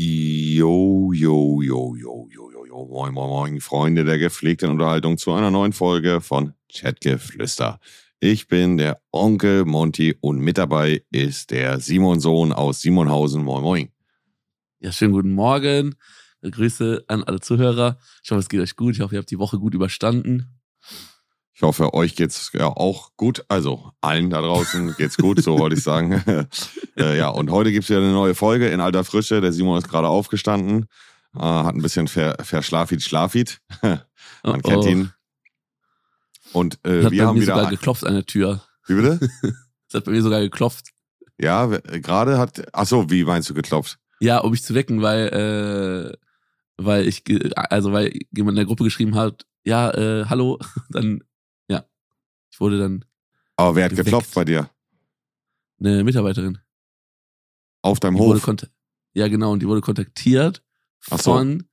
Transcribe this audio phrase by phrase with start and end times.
[0.00, 5.32] Jo, jo, jo, jo, jo, jo, jo, moin, moin, moin, Freunde der gepflegten Unterhaltung zu
[5.32, 7.80] einer neuen Folge von Chatgeflüster.
[8.20, 13.42] Ich bin der Onkel Monty und mit dabei ist der Simon Sohn aus Simonhausen.
[13.42, 13.88] Moin, moin.
[14.78, 15.96] Ja, schönen guten Morgen.
[16.42, 17.98] Grüße an alle Zuhörer.
[18.22, 18.94] Ich hoffe, es geht euch gut.
[18.94, 20.60] Ich hoffe, ihr habt die Woche gut überstanden.
[21.58, 23.44] Ich hoffe, euch geht's ja auch gut.
[23.48, 26.12] Also allen da draußen geht's gut, so wollte ich sagen.
[26.96, 29.40] äh, ja, und heute gibt's wieder eine neue Folge in alter Frische.
[29.40, 30.86] Der Simon ist gerade aufgestanden,
[31.34, 33.60] äh, hat ein bisschen ver verschlafit, schlafit.
[33.82, 34.00] Man
[34.44, 34.86] oh, kennt oh.
[34.86, 35.12] ihn.
[36.52, 38.62] Und äh, wir haben wieder sogar geklopft an der Tür.
[38.86, 39.18] Wie bitte?
[39.88, 40.90] Es hat bei mir sogar geklopft.
[41.40, 42.68] Ja, gerade hat.
[42.72, 43.98] Ach so, wie meinst du geklopft?
[44.20, 46.16] Ja, um mich zu wecken, weil äh,
[46.76, 47.24] weil ich
[47.56, 51.24] also weil jemand in der Gruppe geschrieben hat, ja, äh, hallo, dann
[52.50, 53.04] ich wurde dann.
[53.56, 54.06] Aber wer hat geweckt.
[54.06, 54.70] geklopft bei dir?
[55.80, 56.58] Eine Mitarbeiterin.
[57.82, 58.56] Auf deinem die Hof?
[59.14, 59.52] ja, genau.
[59.52, 60.62] Und die wurde kontaktiert
[61.10, 61.32] Ach so.
[61.32, 61.68] von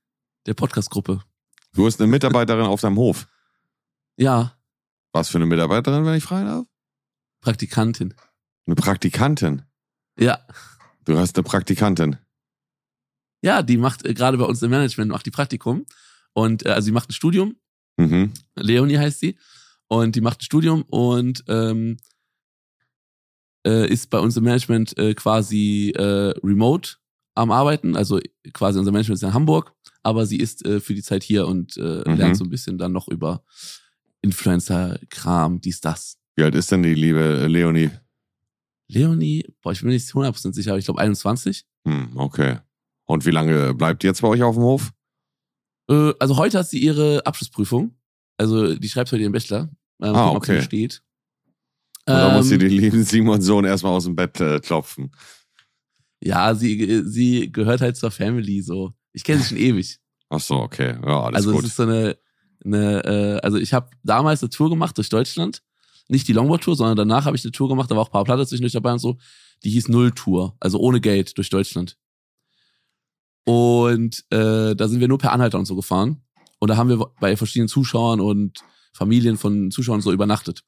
[0.46, 1.22] der Podcast-Gruppe.
[1.72, 3.26] Du hast eine Mitarbeiterin auf deinem Hof?
[4.16, 4.56] Ja.
[5.12, 6.66] Was für eine Mitarbeiterin, wenn ich fragen darf?
[7.40, 8.14] Praktikantin.
[8.66, 9.62] Eine Praktikantin?
[10.18, 10.38] Ja.
[11.04, 12.16] Du hast eine Praktikantin?
[13.42, 15.86] Ja, die macht äh, gerade bei uns im Management, macht die Praktikum.
[16.32, 17.56] Und äh, also sie macht ein Studium.
[17.96, 18.32] Mhm.
[18.54, 19.38] Leonie heißt sie.
[19.88, 21.98] Und die macht ein Studium und ähm,
[23.66, 26.96] äh, ist bei uns im Management äh, quasi äh, remote
[27.34, 27.96] am Arbeiten.
[27.96, 28.20] Also
[28.52, 31.76] quasi unser Management ist in Hamburg, aber sie ist äh, für die Zeit hier und
[31.76, 32.16] äh, mhm.
[32.16, 33.44] lernt so ein bisschen dann noch über
[34.22, 36.18] Influencer-Kram, dies, das.
[36.36, 37.90] Wie alt ist denn die liebe Leonie?
[38.88, 41.64] Leonie, boah, ich bin nicht 100% sicher, aber ich glaube 21.
[41.86, 42.58] Hm, okay.
[43.04, 44.92] Und wie lange bleibt die jetzt bei euch auf dem Hof?
[45.88, 47.95] Äh, also heute hat sie ihre Abschlussprüfung.
[48.36, 49.70] Also die schreibt heute ihren Bachelor.
[50.00, 50.62] Äh, ah, okay.
[50.62, 51.02] steht.
[52.06, 55.10] Und da muss sie ähm, den lieben Simon Sohn erstmal aus dem Bett äh, klopfen.
[56.20, 58.92] Ja, sie, sie gehört halt zur Family so.
[59.12, 59.98] Ich kenne sie schon ewig.
[60.28, 60.98] Ach so, okay.
[61.04, 61.64] Ja, alles also gut.
[61.64, 62.16] Also es ist so eine,
[62.64, 65.62] eine äh, also ich habe damals eine Tour gemacht durch Deutschland.
[66.08, 68.24] Nicht die Longboard-Tour, sondern danach habe ich eine Tour gemacht, da war auch ein paar
[68.24, 69.18] Platte zwischendurch dabei und so.
[69.64, 71.96] Die hieß Null-Tour, also ohne Geld durch Deutschland.
[73.44, 76.22] Und äh, da sind wir nur per Anhalter und so gefahren.
[76.58, 78.60] Und da haben wir bei verschiedenen Zuschauern und
[78.92, 80.62] Familien von Zuschauern so übernachtet.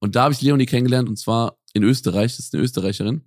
[0.00, 2.36] Und da habe ich Leonie kennengelernt und zwar in Österreich.
[2.36, 3.22] Das ist eine Österreicherin.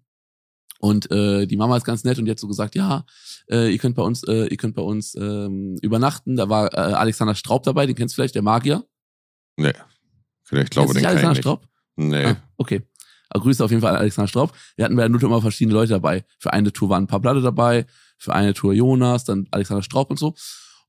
[0.80, 3.06] Und äh, die Mama ist ganz nett und die hat so gesagt, ja,
[3.50, 6.36] äh, ihr könnt bei uns, äh, ihr könnt bei uns ähm, übernachten.
[6.36, 8.84] Da war äh, Alexander Straub dabei, den kennst du vielleicht, der Magier.
[9.56, 9.72] Nee.
[10.52, 11.68] Ich glaube, den Alexander Straub?
[11.96, 12.26] Nee.
[12.26, 12.82] Ah, okay.
[13.30, 14.54] Aber Grüße auf jeden Fall an Alexander Straub.
[14.76, 16.26] Wir hatten bei der Nutte immer verschiedene Leute dabei.
[16.38, 17.86] Für eine Tour waren ein paar Platte dabei,
[18.18, 20.36] für eine Tour Jonas, dann Alexander Straub und so.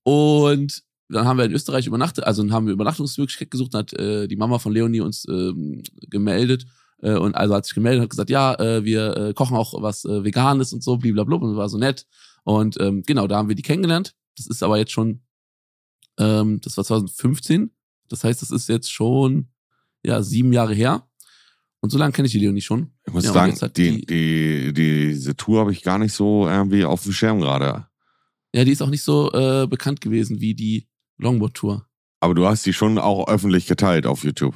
[0.02, 3.92] Und dann haben wir in Österreich übernachtet, also dann haben wir Übernachtungsmöglichkeit gesucht, dann hat
[3.94, 6.66] äh, die Mama von Leonie uns ähm, gemeldet
[7.02, 9.80] äh, und also hat sich gemeldet und hat gesagt, ja, äh, wir äh, kochen auch
[9.82, 12.06] was äh, Veganes und so, blablabla und war so nett.
[12.44, 14.14] Und ähm, genau, da haben wir die kennengelernt.
[14.36, 15.22] Das ist aber jetzt schon,
[16.18, 17.70] ähm, das war 2015.
[18.08, 19.48] Das heißt, das ist jetzt schon
[20.04, 21.06] ja sieben Jahre her.
[21.80, 22.92] Und so lange kenne ich die Leonie schon.
[23.06, 26.84] Ich muss ja, sagen, die, die, die, diese Tour habe ich gar nicht so irgendwie
[26.84, 27.86] auf dem Schirm gerade.
[28.54, 30.88] Ja, die ist auch nicht so äh, bekannt gewesen wie die
[31.18, 31.86] Longboard Tour.
[32.20, 34.54] Aber du hast die schon auch öffentlich geteilt auf YouTube.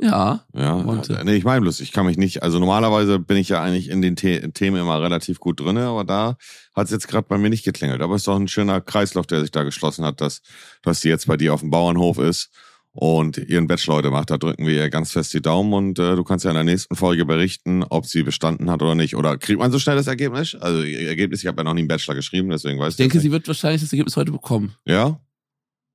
[0.00, 0.44] Ja.
[0.54, 0.84] Ja.
[0.84, 1.20] Wollte.
[1.24, 4.00] Nee, ich meine bloß, ich kann mich nicht, also normalerweise bin ich ja eigentlich in
[4.00, 6.36] den The Themen immer relativ gut drin, aber da
[6.74, 8.00] hat es jetzt gerade bei mir nicht geklingelt.
[8.00, 10.40] Aber es ist doch ein schöner Kreislauf, der sich da geschlossen hat, dass,
[10.82, 12.50] dass die jetzt bei dir auf dem Bauernhof ist
[12.92, 14.30] und ihren Bachelor heute macht.
[14.30, 16.64] Da drücken wir ihr ganz fest die Daumen und äh, du kannst ja in der
[16.64, 19.16] nächsten Folge berichten, ob sie bestanden hat oder nicht.
[19.16, 20.54] Oder kriegt man so schnell das Ergebnis?
[20.54, 23.00] Also Ergebnis, ich habe ja noch nie einen Bachelor geschrieben, deswegen weiß ich.
[23.00, 24.74] Ich denke, sie wird wahrscheinlich das Ergebnis heute bekommen.
[24.86, 25.20] Ja?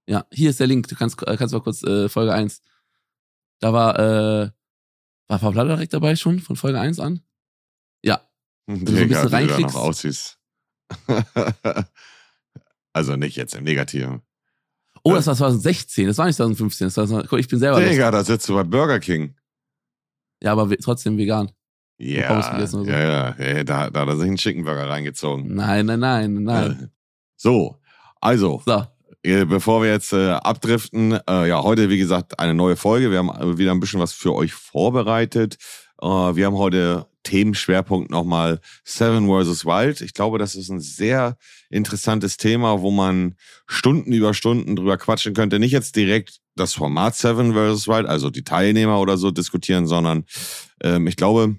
[0.07, 0.87] Ja, hier ist der Link.
[0.87, 2.61] Du kannst, kannst mal kurz äh, Folge 1.
[3.59, 4.51] Da war, äh,
[5.27, 7.21] war Pavlada direkt dabei schon von Folge 1 an?
[8.03, 8.21] Ja.
[8.67, 9.75] Wenn du so ein bisschen reinklickst.
[9.75, 10.39] Aussiehst.
[12.93, 14.21] also nicht jetzt im Negativen.
[15.03, 16.89] Oh, das war 2016, das war nicht 2015.
[16.93, 17.79] Das war, guck, ich bin selber.
[17.79, 19.35] Digga, da sitzt du bei Burger King.
[20.41, 21.51] Ja, aber trotzdem vegan.
[21.97, 22.83] Ja, so.
[22.83, 25.55] ja, ja, ja, da, da hat er sich einen Chickenburger reingezogen.
[25.55, 26.91] Nein, nein, nein, nein.
[27.37, 27.79] So,
[28.19, 28.85] also, so.
[29.25, 33.09] Äh, bevor wir jetzt äh, abdriften, äh, ja, heute, wie gesagt, eine neue Folge.
[33.09, 35.57] Wir haben äh, wieder ein bisschen was für euch vorbereitet.
[35.99, 39.65] Äh, wir haben heute Themenschwerpunkt nochmal Seven vs.
[39.65, 40.01] Wild.
[40.01, 41.39] Ich glaube, das ist ein sehr
[41.71, 43.33] interessantes Thema, wo man
[43.65, 45.57] Stunden über Stunden drüber quatschen könnte.
[45.57, 47.87] Nicht jetzt direkt das Format Seven vs.
[47.87, 50.25] Wild, also die Teilnehmer oder so diskutieren, sondern
[50.83, 51.55] ähm, ich glaube,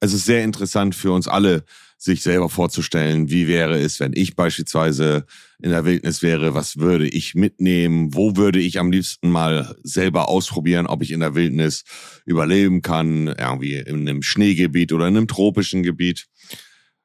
[0.00, 1.64] es ist sehr interessant für uns alle,
[1.96, 5.24] sich selber vorzustellen, wie wäre es, wenn ich beispielsweise
[5.62, 10.28] in der Wildnis wäre, was würde ich mitnehmen, wo würde ich am liebsten mal selber
[10.28, 11.84] ausprobieren, ob ich in der Wildnis
[12.26, 16.26] überleben kann, irgendwie in einem Schneegebiet oder in einem tropischen Gebiet.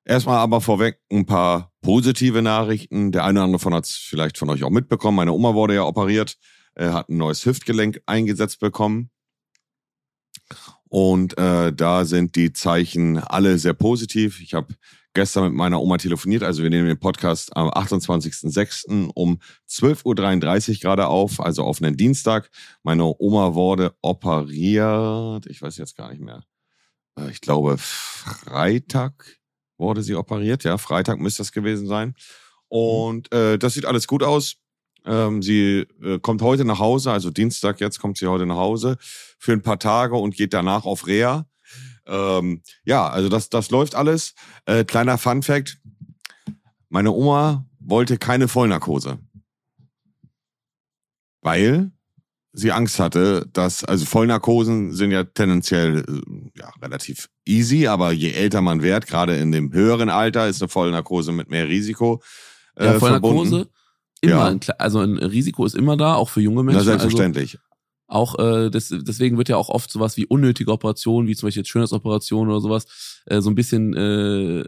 [0.04, 3.12] Erstmal aber vorweg ein paar positive Nachrichten.
[3.12, 5.18] Der eine oder andere von hat es vielleicht von euch auch mitbekommen.
[5.18, 6.38] Meine Oma wurde ja operiert,
[6.76, 9.10] er hat ein neues Hüftgelenk eingesetzt bekommen.
[10.90, 14.42] Und äh, da sind die Zeichen alle sehr positiv.
[14.42, 14.76] Ich habe
[15.14, 16.44] gestern mit meiner Oma telefoniert.
[16.44, 19.10] Also wir nehmen den Podcast am 28.06.
[19.14, 22.50] um 12.33 Uhr gerade auf, also auf einen Dienstag.
[22.84, 25.46] Meine Oma wurde operiert.
[25.48, 26.44] Ich weiß jetzt gar nicht mehr.
[27.18, 29.40] Äh, ich glaube, Freitag
[29.78, 30.64] wurde sie operiert.
[30.64, 32.16] Ja, Freitag müsste das gewesen sein.
[32.68, 34.56] Und äh, das sieht alles gut aus.
[35.06, 38.98] Ähm, sie äh, kommt heute nach Hause, also Dienstag jetzt kommt sie heute nach Hause
[39.02, 41.48] für ein paar Tage und geht danach auf Reha.
[42.06, 44.34] Ähm, ja, also das, das läuft alles.
[44.66, 45.80] Äh, kleiner Fun Fact.
[46.90, 49.20] Meine Oma wollte keine Vollnarkose.
[51.42, 51.92] Weil
[52.54, 58.32] sie Angst hatte, dass, also Vollnarkosen sind ja tendenziell äh, ja, relativ easy, aber je
[58.32, 62.22] älter man wird, gerade in dem höheren Alter, ist eine Vollnarkose mit mehr Risiko.
[62.76, 63.70] Äh, ja, Vollnarkose, verbunden.
[64.22, 64.48] immer, ja.
[64.48, 66.80] ein, also ein Risiko ist immer da, auch für junge Menschen.
[66.80, 67.58] Na, selbstverständlich.
[67.58, 67.71] Also
[68.12, 71.62] auch äh, das, deswegen wird ja auch oft sowas wie unnötige Operationen, wie zum Beispiel
[71.62, 74.66] jetzt Schönheitsoperationen oder sowas, äh, so ein bisschen äh,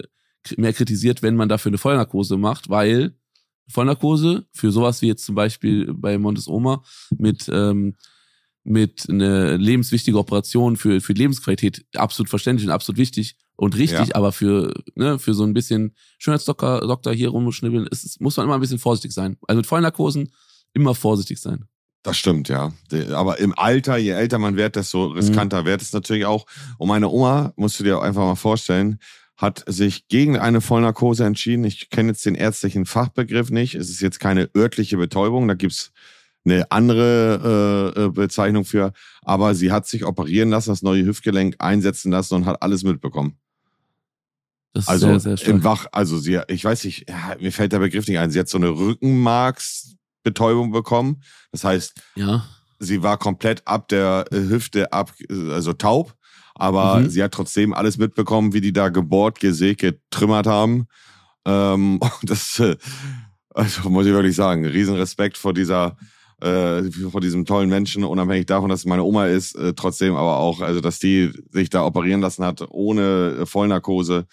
[0.58, 3.16] mehr kritisiert, wenn man dafür eine Vollnarkose macht, weil
[3.68, 6.84] Vollnarkose für sowas wie jetzt zum Beispiel bei Montes Oma
[7.18, 7.96] mit ähm,
[8.66, 14.16] mit eine lebenswichtige Operation für für Lebensqualität absolut verständlich und absolut wichtig und richtig, ja.
[14.16, 18.56] aber für ne, für so ein bisschen Schönheitsdoktor Doktor hier rumschnibbeln ist, muss man immer
[18.56, 19.38] ein bisschen vorsichtig sein.
[19.48, 20.32] Also mit Vollnarkosen
[20.74, 21.66] immer vorsichtig sein.
[22.04, 22.74] Das stimmt, ja.
[23.14, 25.66] Aber im Alter, je älter man wird, desto riskanter mhm.
[25.66, 26.46] wird es natürlich auch.
[26.78, 29.00] Und meine Oma, musst du dir einfach mal vorstellen,
[29.38, 31.64] hat sich gegen eine Vollnarkose entschieden.
[31.64, 33.76] Ich kenne jetzt den ärztlichen Fachbegriff nicht.
[33.76, 35.92] Es ist jetzt keine örtliche Betäubung, da gibt's
[36.46, 38.92] eine andere äh, äh, Bezeichnung für.
[39.22, 43.38] Aber sie hat sich operieren lassen, das neue Hüftgelenk einsetzen lassen und hat alles mitbekommen.
[44.74, 47.72] Das ist also sehr, sehr im Wach, also sie, ich weiß nicht, ja, mir fällt
[47.72, 48.32] der Begriff nicht ein.
[48.32, 51.22] Sie hat so eine Rückenmarks Betäubung bekommen.
[51.52, 52.46] Das heißt, ja.
[52.80, 56.16] sie war komplett ab der äh, Hüfte ab, also taub.
[56.56, 57.10] Aber mhm.
[57.10, 60.88] sie hat trotzdem alles mitbekommen, wie die da gebohrt, gesägt, getrümmert haben.
[61.46, 62.76] Ähm, das, äh,
[63.50, 65.98] also muss ich wirklich sagen, Riesenrespekt vor dieser,
[66.42, 70.38] äh, vor diesem tollen Menschen, unabhängig davon, dass es meine Oma ist, äh, trotzdem aber
[70.38, 74.26] auch, also dass die sich da operieren lassen hat ohne Vollnarkose.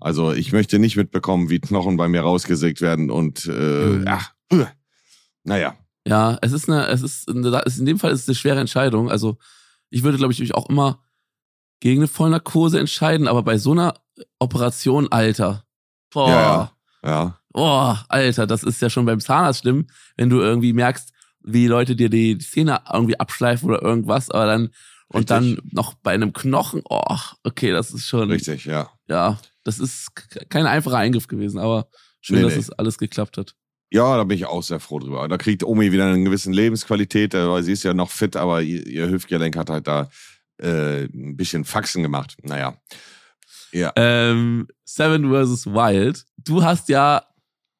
[0.00, 4.04] Also ich möchte nicht mitbekommen, wie Knochen bei mir rausgesägt werden und äh, mhm.
[4.06, 4.20] ja,
[5.44, 5.76] naja.
[6.06, 9.10] Ja, es ist eine, es ist, eine, in dem Fall ist es eine schwere Entscheidung.
[9.10, 9.38] Also
[9.90, 11.02] ich würde, glaube ich, mich auch immer
[11.80, 13.94] gegen eine Vollnarkose entscheiden, aber bei so einer
[14.38, 15.64] Operation, Alter.
[16.10, 16.28] Boah.
[16.28, 16.72] Ja,
[17.04, 17.40] ja.
[17.50, 19.86] Boah, Alter, das ist ja schon beim Zahnarzt schlimm,
[20.16, 24.70] wenn du irgendwie merkst, wie Leute dir die Zähne irgendwie abschleifen oder irgendwas, aber dann
[25.08, 28.30] und dann noch bei einem Knochen, oh, okay, das ist schon.
[28.30, 28.90] Richtig, ja.
[29.06, 30.10] Ja, das ist
[30.48, 31.88] kein einfacher Eingriff gewesen, aber
[32.20, 32.60] schön, nee, dass nee.
[32.60, 33.54] es alles geklappt hat.
[33.94, 35.28] Ja, da bin ich auch sehr froh drüber.
[35.28, 38.60] Da kriegt Omi wieder eine gewisse Lebensqualität, äh, weil sie ist ja noch fit, aber
[38.60, 40.08] ihr, ihr Hüftgelenk hat halt da
[40.60, 42.36] äh, ein bisschen Faxen gemacht.
[42.42, 42.76] Naja.
[43.70, 43.92] Ja.
[43.94, 45.66] Ähm, Seven vs.
[45.66, 46.24] Wild.
[46.36, 47.22] Du hast ja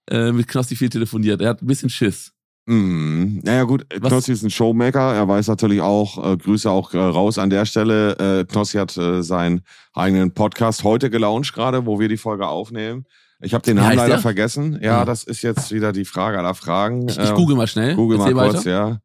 [0.08, 1.42] äh, mit Knossi viel telefoniert.
[1.42, 2.32] Er hat ein bisschen Schiss.
[2.66, 4.10] Mm, naja gut, Was?
[4.10, 5.14] Knossi ist ein Showmaker.
[5.16, 8.16] Er weiß natürlich auch, äh, Grüße auch äh, raus an der Stelle.
[8.18, 9.62] Äh, Knossi hat äh, seinen
[9.92, 13.04] eigenen Podcast heute gelauncht gerade, wo wir die Folge aufnehmen.
[13.40, 14.18] Ich habe den Namen leider der?
[14.18, 14.78] vergessen.
[14.82, 15.04] Ja, oh.
[15.04, 17.08] das ist jetzt wieder die Frage aller Fragen.
[17.08, 17.94] Ich, ich ähm, google mal schnell.
[17.94, 19.00] Google Erzähl mal kurz, weiter.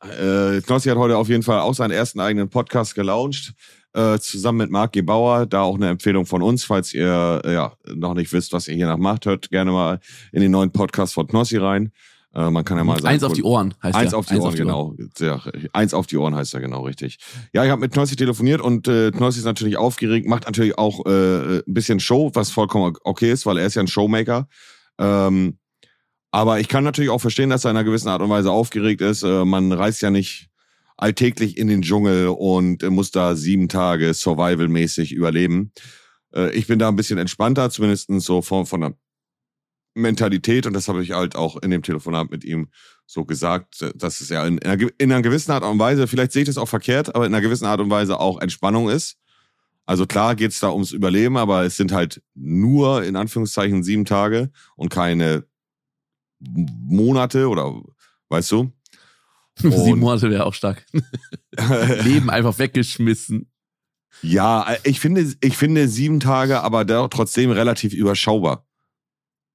[0.00, 0.56] ja.
[0.56, 3.54] Äh, Knossi hat heute auf jeden Fall auch seinen ersten eigenen Podcast gelauncht,
[3.92, 5.46] äh, zusammen mit Marc Gebauer.
[5.46, 8.74] Da auch eine Empfehlung von uns, falls ihr äh, ja noch nicht wisst, was ihr
[8.74, 10.00] hier noch macht, hört gerne mal
[10.32, 11.92] in den neuen Podcast von Knossi rein.
[12.34, 13.06] Äh, man kann ja mal sagen.
[13.06, 14.18] Eins auf die Ohren heißt Eins der.
[14.18, 14.96] auf die eins Ohren, auf die genau.
[15.18, 17.18] Ja, eins auf die Ohren heißt er genau, richtig.
[17.52, 21.06] Ja, ich habe mit Knossi telefoniert und äh, Knossi ist natürlich aufgeregt, macht natürlich auch
[21.06, 24.48] äh, ein bisschen Show, was vollkommen okay ist, weil er ist ja ein Showmaker.
[24.98, 25.58] Ähm,
[26.32, 29.00] aber ich kann natürlich auch verstehen, dass er in einer gewissen Art und Weise aufgeregt
[29.00, 29.22] ist.
[29.22, 30.48] Äh, man reist ja nicht
[30.96, 35.72] alltäglich in den Dschungel und muss da sieben Tage survival-mäßig überleben.
[36.34, 38.94] Äh, ich bin da ein bisschen entspannter, zumindest so von, von der
[39.94, 42.68] Mentalität, und das habe ich halt auch in dem Telefonat mit ihm
[43.06, 46.48] so gesagt, dass es ja in, in, einer, gewissen Art und Weise, vielleicht sehe ich
[46.48, 49.18] das auch verkehrt, aber in einer gewissen Art und Weise auch Entspannung ist.
[49.86, 54.04] Also klar geht es da ums Überleben, aber es sind halt nur in Anführungszeichen sieben
[54.04, 55.44] Tage und keine
[56.40, 57.82] Monate oder
[58.28, 58.72] weißt du?
[59.62, 60.84] Und sieben Monate wäre auch stark.
[62.02, 63.52] Leben einfach weggeschmissen.
[64.20, 68.66] Ja, ich finde, ich finde sieben Tage aber trotzdem relativ überschaubar.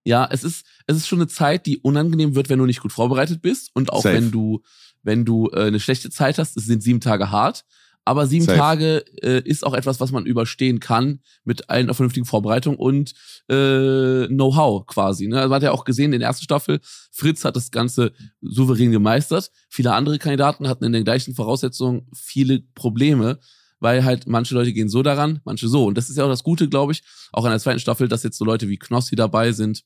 [0.06, 2.94] Ja, es ist, es ist schon eine Zeit, die unangenehm wird, wenn du nicht gut
[2.94, 4.15] vorbereitet bist und auch Safe.
[4.15, 4.62] wenn du,
[5.03, 7.65] wenn du äh, eine schlechte Zeit hast, es sind sieben Tage hart.
[8.06, 8.58] Aber sieben Safe.
[8.58, 13.13] Tage äh, ist auch etwas, was man überstehen kann mit einer vernünftigen Vorbereitung und
[13.50, 15.27] äh, Know-how quasi.
[15.27, 15.38] Ne?
[15.38, 16.79] Also man hat ja auch gesehen in der ersten Staffel,
[17.12, 19.51] Fritz hat das Ganze souverän gemeistert.
[19.70, 23.38] Viele andere Kandidaten hatten in den gleichen Voraussetzungen viele Probleme,
[23.80, 25.86] weil halt manche Leute gehen so daran, manche so.
[25.86, 28.24] Und das ist ja auch das Gute, glaube ich, auch in der zweiten Staffel, dass
[28.24, 29.84] jetzt so Leute wie Knossi dabei sind,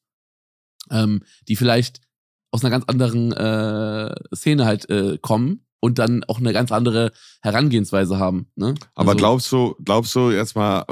[0.92, 2.02] ähm, die vielleicht
[2.52, 7.12] aus einer ganz anderen äh, Szene halt äh, kommen und dann auch eine ganz andere
[7.42, 8.48] Herangehensweise haben.
[8.56, 8.76] Ne?
[8.96, 10.86] Aber Also- glaubst du, glaubst du jetzt mal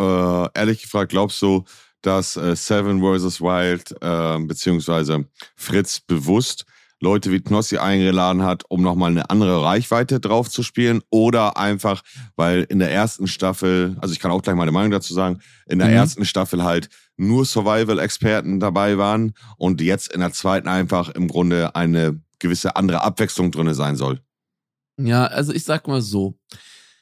[0.56, 1.64] äh, ehrlich gefragt, glaubst du,
[2.02, 3.42] dass äh, Seven vs.
[3.42, 6.66] Wild äh, beziehungsweise Fritz bewusst
[7.02, 12.04] Leute wie Knossi eingeladen hat, um nochmal eine andere Reichweite drauf zu spielen oder einfach,
[12.36, 15.80] weil in der ersten Staffel, also ich kann auch gleich meine Meinung dazu sagen, in
[15.80, 15.96] der Mhm.
[15.96, 21.76] ersten Staffel halt nur Survival-Experten dabei waren und jetzt in der zweiten einfach im Grunde
[21.76, 24.22] eine gewisse andere Abwechslung drinne sein soll.
[24.98, 26.38] Ja, also ich sag mal so.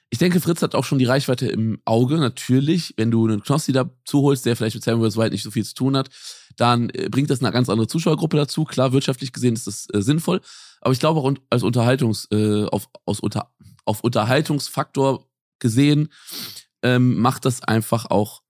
[0.10, 2.94] Ich denke, Fritz hat auch schon die Reichweite im Auge, natürlich.
[2.98, 5.18] Wenn du einen Knossi dazu holst, der vielleicht mit vs.
[5.18, 6.10] Wild nicht so viel zu tun hat,
[6.60, 8.66] dann äh, bringt das eine ganz andere Zuschauergruppe dazu.
[8.66, 10.42] Klar, wirtschaftlich gesehen ist das äh, sinnvoll.
[10.82, 13.52] Aber ich glaube auch als Unterhaltungs, äh, auf, aus unter,
[13.86, 15.26] auf Unterhaltungsfaktor
[15.60, 16.10] gesehen,
[16.82, 18.42] ähm, macht das einfach auch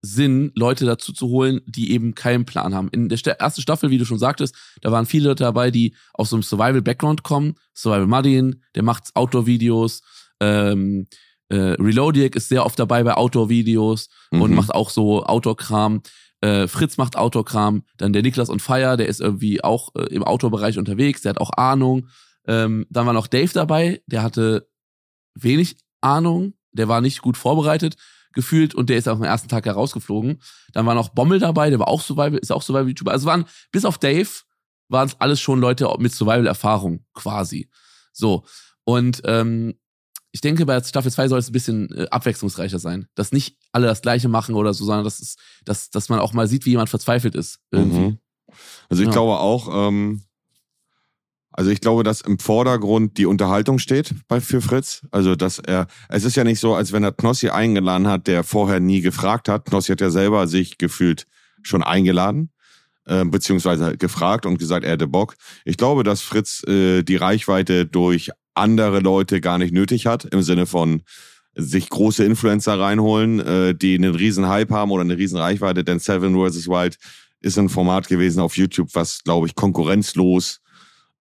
[0.00, 2.88] Sinn, Leute dazu zu holen, die eben keinen Plan haben.
[2.90, 6.30] In der ersten Staffel, wie du schon sagtest, da waren viele Leute dabei, die aus
[6.30, 7.56] so einem Survival-Background kommen.
[7.74, 10.02] Survival Martin, der macht Outdoor-Videos.
[10.40, 11.08] Ähm,
[11.50, 14.56] äh, Reloadic ist sehr oft dabei bei Outdoor-Videos und Mhm.
[14.56, 16.02] macht auch so Outdoor-Kram.
[16.40, 17.84] Äh, Fritz macht Outdoor-Kram.
[17.96, 21.40] Dann der Niklas on Fire, der ist irgendwie auch äh, im Outdoor-Bereich unterwegs, der hat
[21.40, 22.08] auch Ahnung.
[22.46, 24.68] Ähm, dann war noch Dave dabei, der hatte
[25.34, 27.96] wenig Ahnung, der war nicht gut vorbereitet
[28.34, 30.40] gefühlt und der ist am ersten Tag herausgeflogen.
[30.72, 33.10] Dann war noch Bommel dabei, der war auch Survival, ist auch Survival-YouTuber.
[33.10, 34.28] Also waren, bis auf Dave,
[34.88, 37.68] waren es alles schon Leute mit Survival-Erfahrung quasi.
[38.12, 38.44] So.
[38.84, 39.74] Und ähm,
[40.32, 43.06] ich denke, bei Staffel 2 soll es ein bisschen äh, abwechslungsreicher sein.
[43.14, 46.32] Dass nicht alle das Gleiche machen oder so, sondern dass, es, dass, dass man auch
[46.32, 47.58] mal sieht, wie jemand verzweifelt ist.
[47.72, 48.18] Mhm.
[48.88, 49.12] Also ich Ja.
[49.12, 50.22] glaube auch, ähm,
[51.52, 55.06] also ich glaube, dass im Vordergrund die Unterhaltung steht bei, für Fritz.
[55.10, 58.44] Also dass er, es ist ja nicht so, als wenn er Knossi eingeladen hat, der
[58.44, 59.64] vorher nie gefragt hat.
[59.64, 61.26] Knossi hat ja selber sich gefühlt
[61.62, 62.50] schon eingeladen,
[63.06, 65.34] äh, beziehungsweise gefragt und gesagt, er hätte Bock.
[65.64, 70.42] Ich glaube, dass Fritz äh, die Reichweite durch andere Leute gar nicht nötig hat, im
[70.42, 71.02] Sinne von
[71.54, 75.98] sich große Influencer reinholen, äh, die einen riesen Hype haben oder eine riesen Reichweite, denn
[75.98, 76.68] Seven vs.
[76.68, 76.96] Wild
[77.40, 80.60] ist ein Format gewesen auf YouTube, was, glaube ich, konkurrenzlos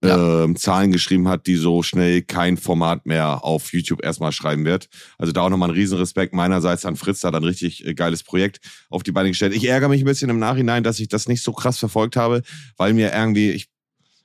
[0.03, 0.43] Ja.
[0.43, 4.89] ähm, Zahlen geschrieben hat, die so schnell kein Format mehr auf YouTube erstmal schreiben wird.
[5.17, 8.21] Also da auch nochmal ein Riesenrespekt meinerseits an Fritz, da hat ein richtig äh, geiles
[8.21, 8.59] Projekt
[8.91, 9.55] auf die Beine gestellt.
[9.55, 12.43] Ich ärgere mich ein bisschen im Nachhinein, dass ich das nicht so krass verfolgt habe,
[12.77, 13.69] weil mir irgendwie, ich,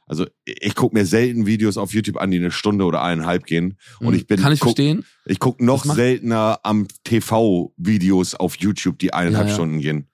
[0.07, 3.79] also ich gucke mir selten Videos auf YouTube an, die eine Stunde oder eineinhalb gehen.
[4.01, 5.05] Und ich bin Kann ich guck, verstehen.
[5.27, 9.55] ich gucke noch seltener am TV Videos auf YouTube, die eineinhalb Ja, ja.
[9.55, 10.09] Stunden gehen.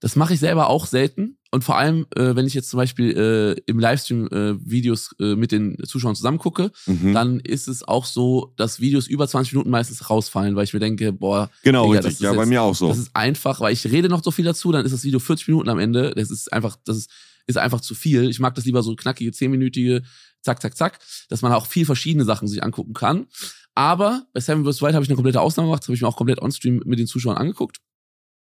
[0.00, 1.38] Das mache ich selber auch selten.
[1.54, 3.10] Und vor allem, äh, wenn ich jetzt zum Beispiel
[3.56, 7.12] äh, im Livestream äh, Videos äh, mit den Zuschauern zusammen gucke, Mhm.
[7.12, 10.80] dann ist es auch so, dass Videos über 20 Minuten meistens rausfallen, weil ich mir
[10.80, 12.04] denke, boah, genau, Digga, richtig.
[12.04, 12.88] das ist Ja, bei jetzt- mir auch so.
[12.88, 15.46] das ist einfach, weil ich rede noch so viel dazu, dann ist das Video 40
[15.48, 16.12] Minuten am Ende.
[16.16, 17.10] Das ist einfach, das ist,
[17.46, 18.28] ist einfach zu viel.
[18.30, 20.02] Ich mag das lieber so knackige, 10-minütige,
[20.42, 23.26] zack, zack, zack, dass man auch viel verschiedene Sachen sich angucken kann.
[23.74, 24.82] Aber bei Seven vs.
[24.82, 26.98] Wild habe ich eine komplette Ausnahme gemacht, das habe ich mir auch komplett on-stream mit
[26.98, 27.78] den Zuschauern angeguckt.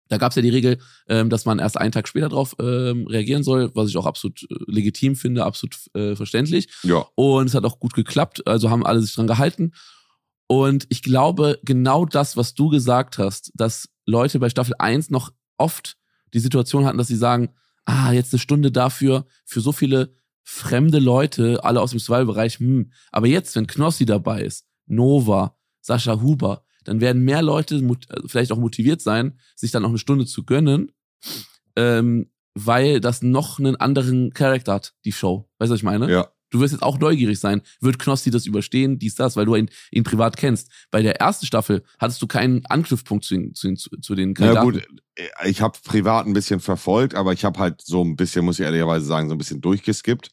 [0.10, 0.77] Da gab es ja die Regel,
[1.10, 4.44] ähm, dass man erst einen Tag später drauf ähm, reagieren soll, was ich auch absolut
[4.44, 6.70] äh, legitim finde, absolut äh, verständlich.
[6.84, 7.06] ja.
[7.16, 9.74] Und es hat auch gut geklappt, also haben alle sich dran gehalten.
[10.48, 15.32] Und ich glaube, genau das, was du gesagt hast, dass Leute bei Staffel 1 noch
[15.58, 15.98] oft
[16.34, 17.50] die Situation hatten, dass sie sagen,
[17.88, 20.13] ah, jetzt eine Stunde dafür, für so viele
[20.44, 22.91] fremde Leute, alle aus dem Survival-Bereich, hm.
[23.12, 28.51] Aber jetzt, wenn Knossi dabei ist, Nova, Sascha Huber, dann werden mehr Leute äh, vielleicht
[28.51, 30.91] auch motiviert sein, sich dann auch eine Stunde zu gönnen,
[31.75, 35.50] ähm, weil das noch einen anderen Charakter hat, die Show.
[35.58, 36.12] Weißt du, was ich meine?
[36.12, 36.29] Ja.
[36.50, 37.62] Du wirst jetzt auch neugierig sein.
[37.82, 39.00] Wird Knossi das überstehen?
[39.00, 40.72] Dies, das, weil du ihn, ihn privat kennst.
[40.92, 44.54] Bei der ersten Staffel hattest du keinen Anknüpfpunkt zu, den- zu, den- zu, den Ja
[44.54, 44.72] Kandidaten.
[44.72, 44.88] gut,
[45.46, 48.66] ich habe privat ein bisschen verfolgt, aber ich habe halt so ein bisschen, muss ich
[48.66, 50.32] ehrlicherweise sagen, so ein bisschen durchgeskippt.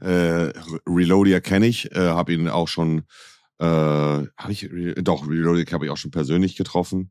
[0.00, 0.52] Äh,
[0.86, 3.04] Reloadia kenne ich, äh, habe ihn auch schon,
[3.58, 4.68] äh, habe ich,
[5.02, 7.10] doch, Reloadia habe ich auch schon persönlich getroffen.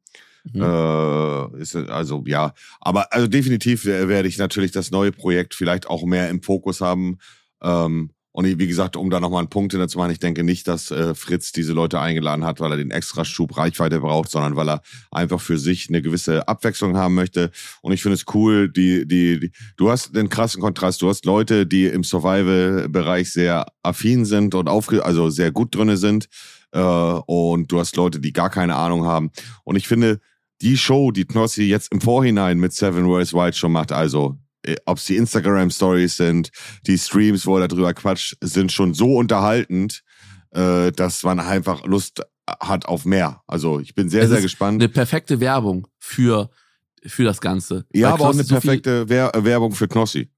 [0.51, 0.61] Mhm.
[0.61, 5.87] Äh, ist, also ja, aber also definitiv wer- werde ich natürlich das neue Projekt vielleicht
[5.87, 7.17] auch mehr im Fokus haben.
[7.61, 10.67] Ähm, und wie gesagt, um da nochmal einen Punkt hinter zu machen, ich denke nicht,
[10.67, 14.55] dass äh, Fritz diese Leute eingeladen hat, weil er den extra Schub Reichweite braucht, sondern
[14.55, 17.51] weil er einfach für sich eine gewisse Abwechslung haben möchte.
[17.83, 21.03] Und ich finde es cool, die, die, die, du hast den krassen Kontrast.
[21.03, 25.97] Du hast Leute, die im Survival-Bereich sehr affin sind und aufge also sehr gut drinne
[25.97, 26.27] sind.
[26.71, 29.29] äh, und du hast Leute, die gar keine Ahnung haben.
[29.63, 30.19] Und ich finde,
[30.61, 34.39] die Show, die Knossi jetzt im Vorhinein mit Seven Worlds Wild schon macht, also
[34.85, 36.51] ob es die Instagram Stories sind,
[36.87, 40.03] die Streams, wo er darüber quatscht, sind schon so unterhaltend,
[40.51, 43.41] äh, dass man einfach Lust hat auf mehr.
[43.47, 44.81] Also ich bin sehr, Es sehr ist gespannt.
[44.81, 46.49] Eine perfekte Werbung für,
[47.05, 47.85] für das Ganze.
[47.93, 49.01] ja, Weil aber auch Knossi eine so perfekte
[49.33, 50.29] äh, Werbung für Knossi.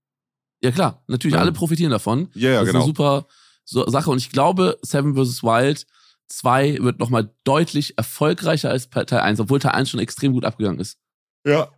[0.61, 1.41] Ja klar, natürlich, Ja.
[1.41, 2.29] alle profitieren davon.
[2.33, 2.83] Ja, ja, das ist genau.
[2.83, 3.27] eine super
[3.65, 4.09] so, Sache.
[4.09, 5.43] Und ich glaube, Seven vs.
[5.43, 5.85] Wild
[6.27, 10.79] 2 wird nochmal deutlich erfolgreicher als Teil 1, obwohl Teil 1 schon extrem gut abgegangen
[10.79, 10.97] ist.
[11.45, 11.69] Ja,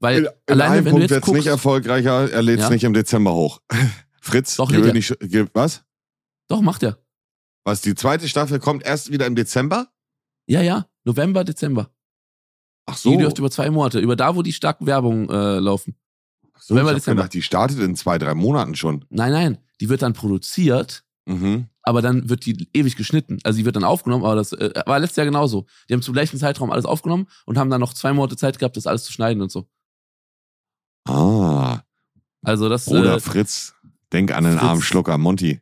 [0.00, 2.70] Weil in, in alleine, wenn Punkt wird's guckst, nicht erfolgreicher, er lädt es Ja?
[2.70, 3.60] nicht im Dezember hoch.
[4.20, 5.84] Fritz, Doch, gewöhn ge- was?
[6.48, 6.98] doch, macht er.
[7.64, 9.88] Was, die zweite Staffel kommt erst wieder im Dezember?
[10.46, 11.90] Ja, ja, November, Dezember.
[12.86, 13.10] Ach so.
[13.16, 15.94] Die läuft über zwei Monate, über da, wo die starken Werbungen äh, laufen.
[16.52, 17.22] Ach so ich November, hab Dezember.
[17.22, 19.04] gedacht, die startet in zwei, drei Monaten schon.
[19.08, 21.68] Nein, nein, die wird dann produziert, Mhm.
[21.82, 23.38] aber dann wird die ewig geschnitten.
[23.44, 25.64] Also die wird dann aufgenommen, aber das äh, war letztes Jahr genauso.
[25.88, 28.76] Die haben zum gleichen Zeitraum alles aufgenommen und haben dann noch zwei Monate Zeit gehabt,
[28.76, 29.66] das alles zu schneiden und so.
[31.06, 31.80] Ah,
[32.42, 33.74] Also das Bruder äh, Fritz,
[34.12, 34.62] denk an den Fritz.
[34.62, 35.60] armen Schlucker Monty.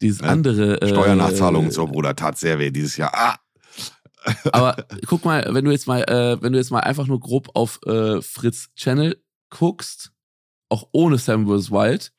[0.00, 0.28] dieses ne?
[0.28, 3.12] andere äh, Steuernachzahlung und so, Bruder, tat sehr weh dieses Jahr.
[3.14, 3.36] Ah.
[4.52, 4.76] Aber
[5.06, 7.80] guck mal, wenn du jetzt mal, äh, wenn du jetzt mal einfach nur grob auf
[7.86, 10.12] äh, Fritz Channel guckst,
[10.68, 11.70] auch ohne Sam vs.
[11.70, 12.12] Wild,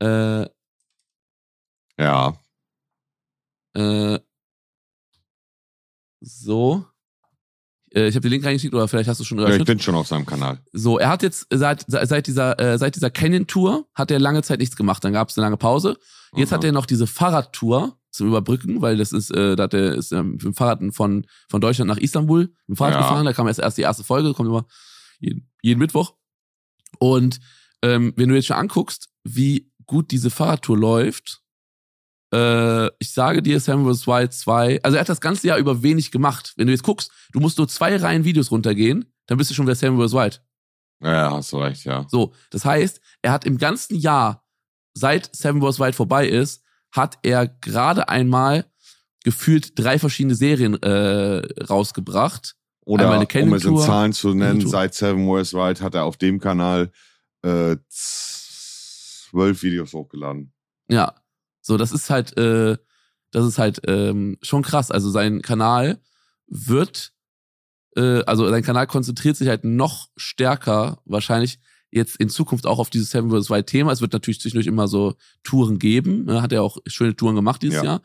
[0.00, 0.46] äh,
[1.98, 2.36] Ja,
[3.74, 4.18] äh,
[6.20, 6.86] so.
[7.94, 9.94] Äh, ich habe den Link reingeschickt, oder vielleicht hast du schon ja ich bin schon
[9.94, 10.58] auf seinem Kanal.
[10.72, 14.58] So, er hat jetzt seit, seit dieser, äh, seit dieser Canyon-Tour hat er lange Zeit
[14.58, 15.04] nichts gemacht.
[15.04, 15.96] Dann gab es eine lange Pause.
[16.36, 16.56] Jetzt Aha.
[16.56, 20.12] hat er noch diese Fahrradtour zum Überbrücken, weil das ist, äh, da hat er ist
[20.12, 23.00] ähm, mit dem Fahrrad von, von Deutschland nach Istanbul mit dem Fahrrad Ja.
[23.02, 23.24] gefahren.
[23.24, 24.66] Da kam jetzt erst die erste Folge, kommt immer
[25.20, 26.14] jeden, jeden Mittwoch.
[26.98, 27.40] Und
[27.82, 31.40] ähm, wenn du jetzt schon anguckst, wie gut diese Fahrradtour läuft,
[32.34, 34.06] äh, ich sage dir, Sam vs.
[34.06, 36.52] Wild 2, also er hat das ganze Jahr über wenig gemacht.
[36.56, 39.66] Wenn du jetzt guckst, du musst nur zwei Reihen Videos runtergehen, dann bist du schon
[39.66, 40.12] wieder Sam vs.
[40.12, 40.42] Wild.
[41.00, 42.06] Ja, hast du recht, ja.
[42.08, 44.44] So, das heißt, er hat im ganzen Jahr,
[44.94, 46.62] seit Seven Wars Wide vorbei ist,
[46.92, 48.64] hat er gerade einmal
[49.22, 52.54] gefühlt drei verschiedene Serien äh, rausgebracht.
[52.86, 53.78] Oder Einmal eine um es in.
[53.78, 56.90] Zahlen zu nennen, seit Seven Wars Wild hat er auf dem Kanal
[57.42, 60.52] äh, zwölf Videos hochgeladen.
[60.88, 61.14] Ja,
[61.64, 62.76] so das ist halt, äh,
[63.30, 64.90] das ist halt ähm, schon krass.
[64.90, 65.98] Also sein Kanal
[66.46, 67.12] wird,
[67.96, 71.58] äh, also sein Kanal konzentriert sich halt noch stärker wahrscheinlich
[71.90, 73.48] jetzt in Zukunft auch auf dieses Seven vs.
[73.50, 73.92] Wild Thema.
[73.92, 76.26] Es wird natürlich zwischendurch immer so Touren geben.
[76.26, 76.42] Ne?
[76.42, 77.84] Hat er auch schöne Touren gemacht dieses Ja.
[77.84, 78.02] Jahr.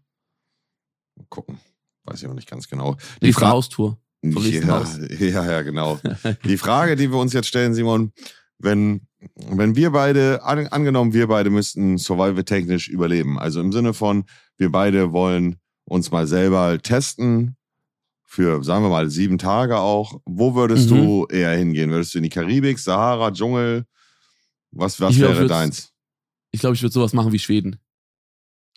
[1.16, 1.60] Mal gucken.
[2.08, 2.96] Weiß ich auch nicht ganz genau.
[3.22, 3.52] Die Frage.
[3.52, 3.98] Haustour.
[4.24, 4.84] Ja,
[5.20, 6.00] ja, ja, genau.
[6.46, 8.12] Die Frage, die wir uns jetzt stellen, Simon,
[8.58, 9.02] wenn,
[9.36, 14.26] wenn wir beide, an, angenommen, wir beide müssten survival-technisch überleben, also im Sinne von,
[14.58, 17.56] wir beide wollen uns mal selber testen,
[18.24, 20.96] für, sagen wir mal, sieben Tage auch, wo würdest Mhm.
[20.96, 21.92] du eher hingehen?
[21.92, 23.86] Würdest du in die Karibik, Sahara, Dschungel?
[24.72, 25.94] Was, was Ich glaub, wäre würd's- deins?
[26.52, 27.78] Ich glaube, ich würde sowas machen wie Schweden.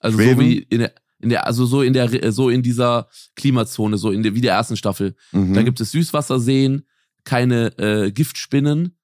[0.01, 0.37] Also Schweden?
[0.37, 4.11] so wie in der, in der, also so in der, so in dieser Klimazone, so
[4.11, 5.15] in der, wie der ersten Staffel.
[5.33, 5.55] Mhm.
[5.55, 6.87] Da gibt es Süßwasserseen,
[7.25, 8.97] keine äh, Giftspinnen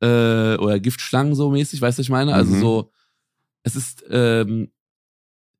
[0.00, 2.34] äh, oder Giftschlangen so mäßig, weißt du, was ich meine?
[2.34, 2.60] Also Mhm.
[2.60, 2.92] so,
[3.62, 4.70] es ist, ähm,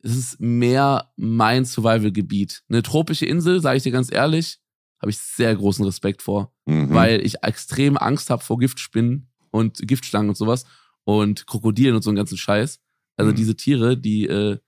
[0.03, 2.63] es ist mehr mein Survival-Gebiet.
[2.71, 4.59] Eine tropische Insel, sage ich dir ganz ehrlich,
[5.01, 6.93] habe ich sehr großen Respekt vor, mhm.
[6.95, 10.65] weil ich extrem Angst habe vor Giftspinnen und Giftschlangen und sowas
[11.05, 12.81] und Krokodilen und so einen ganzen Scheiß.
[13.17, 13.37] Also Mhm.
[13.37, 14.59] diese Tiere, die, äh,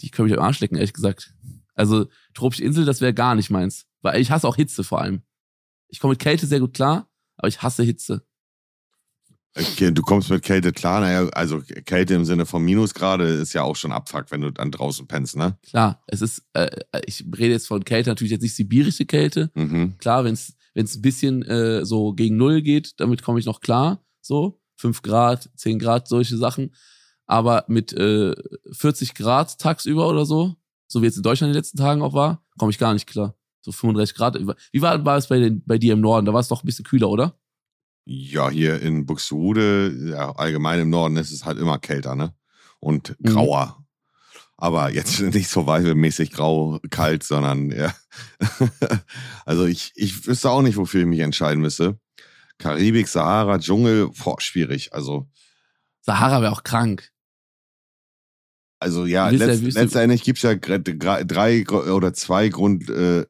[0.00, 1.34] die können mich am Arsch lecken, ehrlich gesagt.
[1.74, 3.86] Also tropische Insel, das wäre gar nicht meins.
[4.02, 5.22] Weil ich hasse auch Hitze vor allem.
[5.88, 8.26] Ich komme mit Kälte sehr gut klar, aber ich hasse Hitze.
[9.58, 13.62] Okay, du kommst mit Kälte klar, naja, also Kälte im Sinne von Minusgrade ist ja
[13.62, 15.56] auch schon Abfuck, wenn du dann draußen pennst, ne?
[15.62, 16.68] Klar, es ist, äh,
[17.06, 19.50] ich rede jetzt von Kälte, natürlich jetzt nicht sibirische Kälte.
[19.54, 19.96] Mhm.
[19.96, 24.04] Klar, wenn es ein bisschen äh, so gegen Null geht, damit komme ich noch klar.
[24.20, 26.74] So, 5 Grad, 10 Grad, solche Sachen.
[27.26, 28.34] Aber mit äh,
[28.72, 30.54] 40 Grad tagsüber oder so,
[30.86, 33.06] so wie jetzt in Deutschland in den letzten Tagen auch war, komme ich gar nicht
[33.06, 33.34] klar.
[33.60, 34.38] So 35 Grad.
[34.72, 36.24] Wie war, war es bei, den, bei dir im Norden?
[36.24, 37.36] Da war es doch ein bisschen kühler, oder?
[38.04, 42.32] Ja, hier in Buxtehude, ja, allgemein im Norden ist es halt immer kälter, ne?
[42.78, 43.30] Und Mhm.
[43.30, 43.84] grauer.
[44.56, 47.92] Aber jetzt nicht so mäßig grau, kalt, sondern ja.
[49.44, 51.98] also ich, ich wüsste auch nicht, wofür ich mich entscheiden müsste.
[52.58, 54.94] Karibik, Sahara, Dschungel, boah, schwierig.
[54.94, 55.28] Also,
[56.00, 57.12] Sahara wäre auch krank.
[58.78, 63.24] Also ja, letzt, letztendlich gibt's ja gr- gr- drei oder zwei Grund, äh,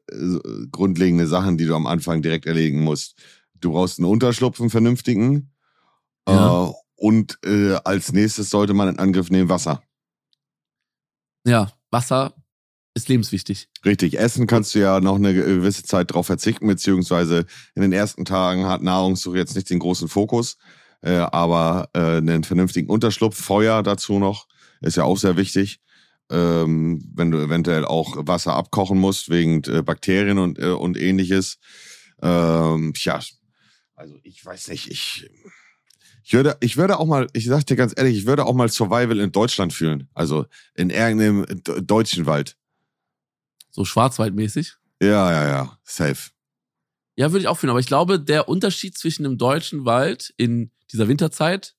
[0.71, 3.15] grundlegende Sachen, die du am Anfang direkt erledigen musst.
[3.55, 5.51] Du brauchst einen Unterschlupf, einen vernünftigen.
[6.27, 6.67] Ja.
[6.67, 9.81] Äh, und äh, als nächstes sollte man in Angriff nehmen Wasser.
[11.45, 12.33] Ja, Wasser
[12.93, 13.69] ist lebenswichtig.
[13.85, 18.25] Richtig, essen kannst du ja noch eine gewisse Zeit drauf verzichten, beziehungsweise in den ersten
[18.25, 20.57] Tagen hat Nahrungssuche jetzt nicht den großen Fokus,
[21.01, 24.47] äh, aber äh, einen vernünftigen Unterschlupf, Feuer dazu noch,
[24.81, 25.79] ist ja auch sehr wichtig.
[26.29, 31.57] Ähm, wenn du eventuell auch Wasser abkochen musst wegen äh, Bakterien und, äh, und ähnliches.
[32.21, 33.21] Ähm, tja,
[33.95, 35.29] also ich weiß nicht, ich,
[36.23, 38.67] ich würde, ich würde auch mal, ich sag dir ganz ehrlich, ich würde auch mal
[38.67, 40.09] Survival in Deutschland fühlen.
[40.13, 42.57] Also in irgendeinem deutschen Wald.
[43.71, 44.75] So schwarzwaldmäßig.
[45.01, 46.31] Ja, ja, ja, safe.
[47.15, 47.69] Ja, würde ich auch fühlen.
[47.69, 51.76] Aber ich glaube, der Unterschied zwischen dem deutschen Wald in dieser Winterzeit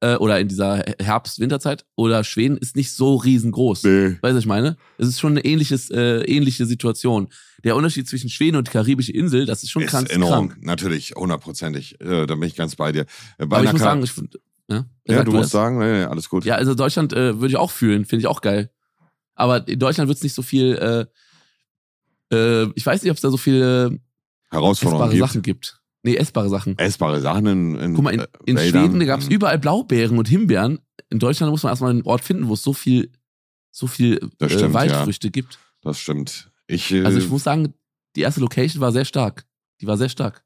[0.00, 3.84] äh, oder in dieser Herbst-Winterzeit oder Schweden ist nicht so riesengroß.
[3.84, 4.06] Nee.
[4.08, 4.76] Weißt du, was ich meine?
[4.98, 7.28] Es ist schon eine ähnliches, äh, ähnliche Situation.
[7.64, 10.62] Der Unterschied zwischen Schweden und karibische Insel, das ist schon Ist ganz enorm, krank.
[10.64, 12.00] natürlich, hundertprozentig.
[12.00, 13.02] Äh, da bin ich ganz bei dir.
[13.38, 14.38] Äh, Bei Aber ich muss sagen, ich, find-
[14.70, 16.44] ja, ja, du musst sagen, nee, nee, alles gut.
[16.44, 18.70] Ja, also Deutschland äh, würde ich auch fühlen, finde ich auch geil.
[19.34, 21.06] Aber in Deutschland wird es nicht so viel,
[22.30, 23.98] äh, äh, ich weiß nicht, ob es da so viele
[24.50, 25.28] Herausforderungen essbare gibt.
[25.28, 25.79] Sachen gibt.
[26.02, 26.78] Nee, essbare Sachen.
[26.78, 28.58] Essbare Sachen in, in Guck mal, in, äh, in.
[28.58, 29.32] Schweden, gab es Mhm.
[29.32, 30.78] überall Blaubeeren und Himbeeren.
[31.10, 33.10] In Deutschland muss man erstmal einen Ort finden, wo es so viel,
[33.70, 35.58] so viel äh, stimmt, Waldfrüchte gibt.
[35.82, 36.50] Das stimmt.
[36.66, 37.74] Ich, äh, Also ich muss sagen,
[38.16, 39.44] die erste Location war sehr stark.
[39.80, 40.42] Die war sehr stark.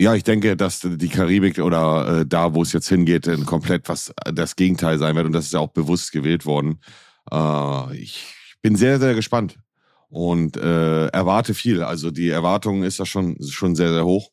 [0.00, 3.88] ja, ich denke, dass die Karibik oder äh, da, wo es jetzt hingeht, äh, komplett
[3.88, 5.26] was äh, das Gegenteil sein wird.
[5.26, 6.78] Und das ist ja auch bewusst gewählt worden.
[7.32, 8.24] Äh, ich
[8.62, 9.58] bin sehr, sehr gespannt
[10.08, 11.82] und äh, erwarte viel.
[11.82, 14.30] Also die Erwartung ist da schon, schon sehr, sehr hoch.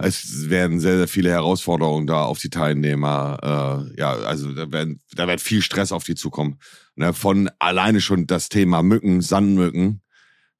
[0.00, 3.88] Es werden sehr, sehr viele Herausforderungen da auf die Teilnehmer.
[3.94, 6.60] Äh, ja, also da, werden, da wird viel Stress auf die zukommen.
[6.94, 10.02] Ne, von alleine schon das Thema Mücken, Sandmücken.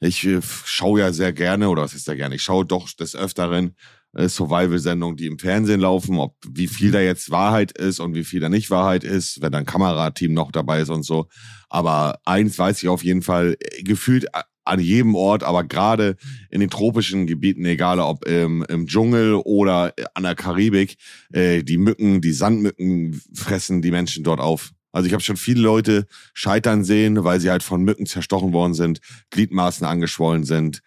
[0.01, 2.35] Ich äh, schaue ja sehr gerne, oder was ist da gerne?
[2.35, 3.77] Ich schaue doch des Öfteren
[4.26, 8.40] Survival-Sendungen, die im Fernsehen laufen, ob wie viel da jetzt Wahrheit ist und wie viel
[8.40, 11.28] da nicht Wahrheit ist, wenn dann Kamerateam noch dabei ist und so.
[11.68, 16.16] Aber eins weiß ich auf jeden Fall, äh, gefühlt a- an jedem Ort, aber gerade
[16.50, 20.96] in den tropischen Gebieten, egal ob im, im Dschungel oder an der Karibik,
[21.33, 24.72] äh, die Mücken, die Sandmücken fressen die Menschen dort auf.
[24.92, 28.74] Also ich habe schon viele Leute scheitern sehen, weil sie halt von Mücken zerstochen worden
[28.74, 29.00] sind,
[29.31, 30.81] Gliedmaßen angeschwollen sind,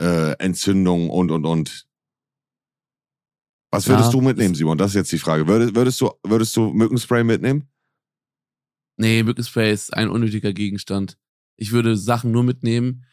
[0.00, 1.85] äh, Entzündungen und und und.
[3.70, 4.78] Was würdest Ja, du mitnehmen, Simon?
[4.78, 5.46] Das ist jetzt die Frage.
[5.46, 7.68] Würdest, würdest du würdest du Mückenspray mitnehmen?
[8.96, 11.18] Nee, Mückenspray ist ein unnötiger Gegenstand.
[11.56, 13.04] Ich würde Sachen nur mitnehmen,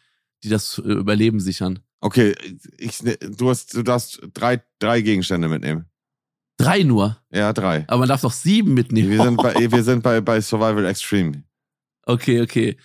[0.42, 1.80] die das äh, Überleben sichern.
[2.00, 2.34] Okay,
[2.78, 5.86] ich, ne, du hast du darfst drei drei Gegenstände mitnehmen.
[6.56, 7.18] Drei nur.
[7.32, 7.84] Ja, drei.
[7.88, 9.10] Aber man darf doch sieben mitnehmen.
[9.10, 11.42] Wir sind bei wir sind bei bei Survival Extreme.
[12.06, 12.76] Okay, okay.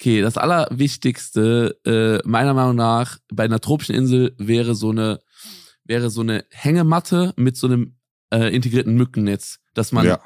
[0.00, 5.18] Okay, das Allerwichtigste, äh, meiner Meinung nach, bei einer tropischen Insel wäre so eine,
[5.88, 7.96] wäre so eine Hängematte mit so einem
[8.32, 10.20] äh, integrierten Mückennetz, dass man ja,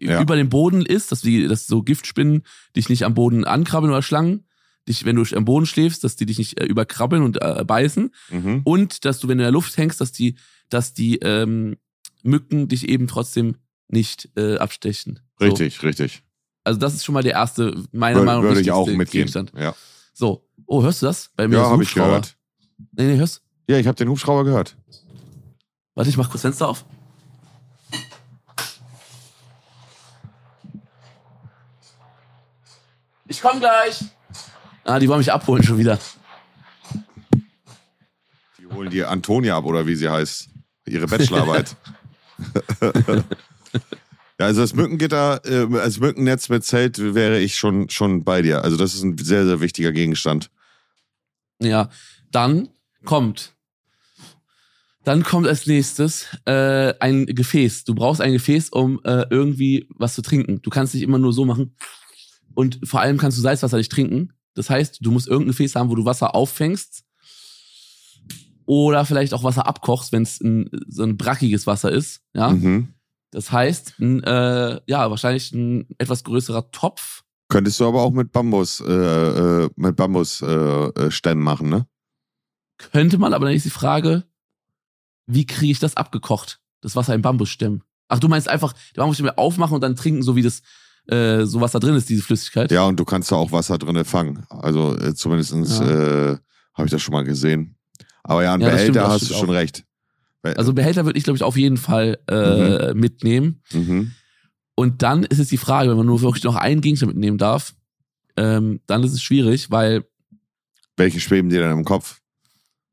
[0.00, 0.20] ja.
[0.20, 2.42] über dem Boden ist, dass die, dass so Giftspinnen
[2.74, 4.46] dich nicht am Boden ankrabbeln oder Schlangen,
[4.88, 8.12] dich, wenn du am Boden schläfst, dass die dich nicht äh, überkrabbeln und äh, beißen
[8.30, 8.62] Mhm.
[8.64, 10.36] und dass du, wenn du in der Luft hängst, dass die,
[10.70, 11.76] dass die ähm,
[12.24, 13.56] Mücken dich eben trotzdem
[13.88, 15.20] nicht äh, abstechen.
[15.40, 15.86] Richtig, so.
[15.86, 16.22] richtig.
[16.64, 19.26] Also das ist schon mal der erste, meiner Würde, Meinung nach, würde ich auch mitgehen.
[19.26, 19.52] Gegenstand.
[19.58, 19.74] Ja.
[20.14, 21.30] So, oh, hörst du das?
[21.36, 22.36] Bei mir ja, habe ich gehört.
[22.92, 24.76] Nee, nee, hörst Ja, ich habe den Hubschrauber gehört.
[25.94, 26.84] Warte, ich mach kurz Fenster auf.
[33.28, 34.04] Ich komm gleich.
[34.84, 35.98] Ah, die wollen mich abholen schon wieder.
[38.58, 40.48] Die holen die Antonia ab, oder wie sie heißt.
[40.86, 41.76] Ihre Bachelorarbeit.
[42.82, 43.22] ja,
[44.38, 48.64] also das Mückengitter, äh, als Mückennetz mit Zelt wäre ich schon, schon bei dir.
[48.64, 50.50] Also das ist ein sehr, sehr wichtiger Gegenstand.
[51.60, 51.90] Ja,
[52.30, 52.68] dann
[53.04, 53.54] kommt.
[55.04, 57.84] Dann kommt als nächstes äh, ein Gefäß.
[57.84, 60.62] Du brauchst ein Gefäß, um äh, irgendwie was zu trinken.
[60.62, 61.76] Du kannst nicht immer nur so machen.
[62.54, 64.32] Und vor allem kannst du Salzwasser nicht trinken.
[64.54, 67.04] Das heißt, du musst irgendein Gefäß haben, wo du Wasser auffängst.
[68.64, 72.20] Oder vielleicht auch Wasser abkochst, wenn es so ein brackiges Wasser ist.
[72.34, 72.50] Ja.
[72.50, 72.94] Mhm.
[73.32, 77.24] Das heißt, ein, äh, ja, wahrscheinlich ein etwas größerer Topf.
[77.48, 81.86] Könntest du aber auch mit Bambus, äh, äh, mit Bambusstämmen äh, äh machen, ne?
[82.78, 84.24] Könnte man, aber dann ist die Frage,
[85.26, 86.60] wie kriege ich das abgekocht?
[86.80, 87.82] Das Wasser in Bambusstämmen.
[88.08, 90.62] Ach, du meinst einfach die Bambusstämme aufmachen und dann trinken, so wie das
[91.08, 92.70] äh, so was da drin ist, diese Flüssigkeit.
[92.70, 94.46] Ja, und du kannst da auch Wasser drin fangen.
[94.48, 96.30] Also äh, zumindestens ja.
[96.32, 96.38] äh,
[96.74, 97.76] habe ich das schon mal gesehen.
[98.22, 99.54] Aber ja, ein ja, Behälter stimmt, hast du schon auch.
[99.54, 99.84] recht.
[100.42, 103.00] Also Behälter würde ich, glaube ich, auf jeden Fall äh, mhm.
[103.00, 103.62] mitnehmen.
[103.72, 104.12] Mhm.
[104.74, 107.74] Und dann ist es die Frage, wenn man nur wirklich noch einen Gegenstand mitnehmen darf,
[108.36, 110.04] ähm, dann ist es schwierig, weil.
[110.96, 112.20] Welche schweben dir dann im Kopf?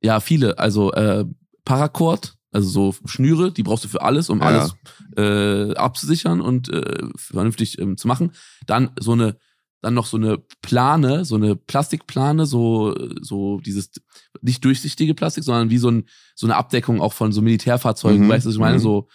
[0.02, 0.60] Ja, viele.
[0.60, 1.26] Also äh,
[1.70, 4.48] Paracord, also so Schnüre, die brauchst du für alles, um ja.
[4.48, 4.74] alles
[5.16, 8.32] äh, abzusichern und äh, vernünftig ähm, zu machen.
[8.66, 9.38] Dann so eine,
[9.80, 13.92] dann noch so eine Plane, so eine Plastikplane, so so dieses
[14.42, 18.30] nicht durchsichtige Plastik, sondern wie so ein so eine Abdeckung auch von so Militärfahrzeugen, mhm.
[18.30, 18.82] weißt du, was ich meine, mhm.
[18.82, 19.08] so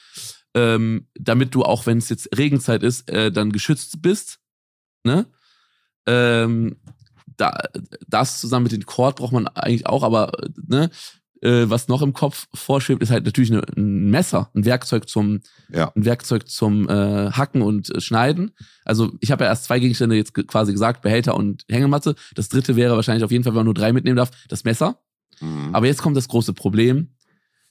[0.55, 4.38] ähm, damit du auch wenn es jetzt Regenzeit ist, äh, dann geschützt bist,
[5.03, 5.27] ne?
[6.07, 6.77] Ähm,
[7.37, 7.59] da,
[8.07, 10.31] das zusammen mit den Cord braucht man eigentlich auch, aber
[10.69, 10.90] ne,
[11.44, 15.40] äh, was noch im Kopf vorschwebt, ist halt natürlich eine, ein Messer, ein Werkzeug zum,
[15.72, 15.92] ja.
[15.94, 18.52] ein Werkzeug zum äh, Hacken und äh, Schneiden.
[18.85, 22.14] Also ich habe ja erst zwei Gegenstände jetzt quasi gesagt, Behälter und Hängematte.
[22.35, 24.98] Das dritte wäre wahrscheinlich auf jeden Fall, wenn man nur drei mitnehmen darf, das Messer.
[25.40, 25.74] Mhm.
[25.74, 27.11] Aber jetzt kommt das große Problem.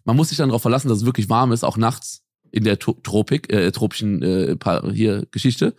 [0.06, 2.78] Man muss sich dann darauf verlassen, dass es wirklich warm ist, auch nachts in der
[2.78, 4.56] Tropik, äh, tropischen äh,
[4.94, 5.76] hier Geschichte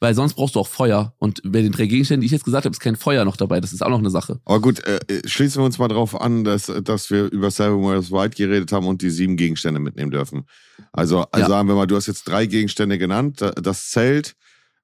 [0.00, 1.14] weil sonst brauchst du auch Feuer.
[1.18, 3.60] Und bei den drei Gegenständen, die ich jetzt gesagt habe, ist kein Feuer noch dabei.
[3.60, 4.40] Das ist auch noch eine Sache.
[4.44, 8.12] Aber gut, äh, schließen wir uns mal drauf an, dass, dass wir über Seven Wars
[8.12, 10.46] White geredet haben und die sieben Gegenstände mitnehmen dürfen.
[10.92, 11.48] Also, also ja.
[11.48, 13.44] sagen wir mal, du hast jetzt drei Gegenstände genannt.
[13.60, 14.36] Das Zelt,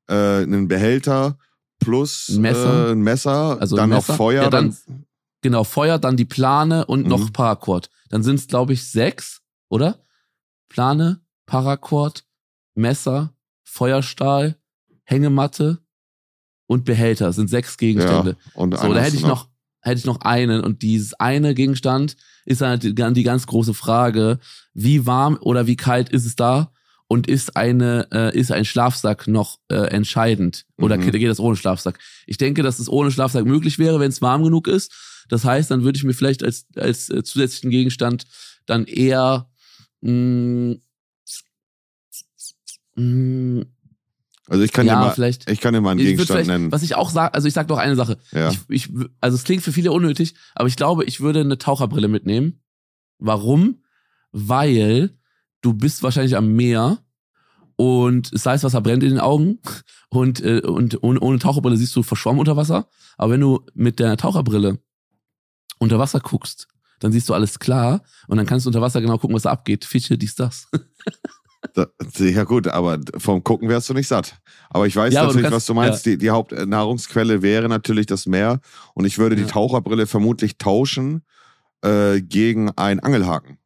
[0.08, 1.38] äh, einen Behälter
[1.78, 4.12] plus ein Messer, äh, ein Messer also dann Messer.
[4.12, 4.42] noch Feuer.
[4.44, 5.04] Ja, dann, dann,
[5.42, 7.08] genau, Feuer, dann die Plane und mhm.
[7.08, 7.88] noch Paracord.
[8.08, 10.04] Dann sind es, glaube ich, sechs, oder?
[10.68, 12.24] Plane, Paracord,
[12.74, 14.56] Messer, Feuerstahl,
[15.04, 15.78] Hängematte
[16.66, 17.26] und Behälter.
[17.26, 18.36] Das sind sechs Gegenstände.
[18.38, 19.48] Ja, und so, da hätte ich noch,
[19.80, 20.62] hätte ich noch einen.
[20.62, 24.38] Und dieses eine Gegenstand ist dann die, ganz große Frage,
[24.72, 26.72] wie warm oder wie kalt ist es da?
[27.06, 30.64] Und ist eine, äh, ist ein Schlafsack noch äh, entscheidend?
[30.78, 31.10] Oder mhm.
[31.10, 31.98] geht das ohne Schlafsack?
[32.26, 34.92] Ich denke, dass es ohne Schlafsack möglich wäre, wenn es warm genug ist.
[35.28, 38.24] Das heißt, dann würde ich mir vielleicht als, als äh, zusätzlichen Gegenstand
[38.66, 39.48] dann eher
[40.00, 40.80] mh, mm,
[42.96, 43.73] mh, mm,
[44.48, 46.70] also ich kann ja, dir mal, vielleicht, ich kann dir mal einen Gegenstand nennen.
[46.70, 48.18] Was ich auch sage, also ich sag doch eine Sache.
[48.32, 48.50] Ja.
[48.50, 52.08] Ich, ich, also es klingt für viele unnötig, aber ich glaube, ich würde eine Taucherbrille
[52.08, 52.60] mitnehmen.
[53.18, 53.82] Warum?
[54.32, 55.16] Weil
[55.62, 56.98] du bist wahrscheinlich am Meer
[57.76, 59.60] und das Salzwasser brennt in den Augen
[60.10, 62.88] und, äh, und ohne, ohne Taucherbrille siehst du verschwommen unter Wasser.
[63.16, 64.78] Aber wenn du mit der Taucherbrille
[65.78, 66.68] unter Wasser guckst,
[67.00, 69.50] dann siehst du alles klar und dann kannst du unter Wasser genau gucken, was da
[69.50, 69.84] abgeht.
[69.84, 70.68] Fische, dies, das.
[72.18, 74.36] ja gut, aber vom Gucken wärst du nicht satt.
[74.70, 76.06] Aber ich weiß ja, natürlich, du kannst, was du meinst.
[76.06, 76.12] Ja.
[76.12, 78.60] Die, die Hauptnahrungsquelle wäre natürlich das Meer.
[78.94, 79.42] Und ich würde ja.
[79.42, 81.22] die Taucherbrille vermutlich tauschen
[81.82, 83.58] äh, gegen einen Angelhaken.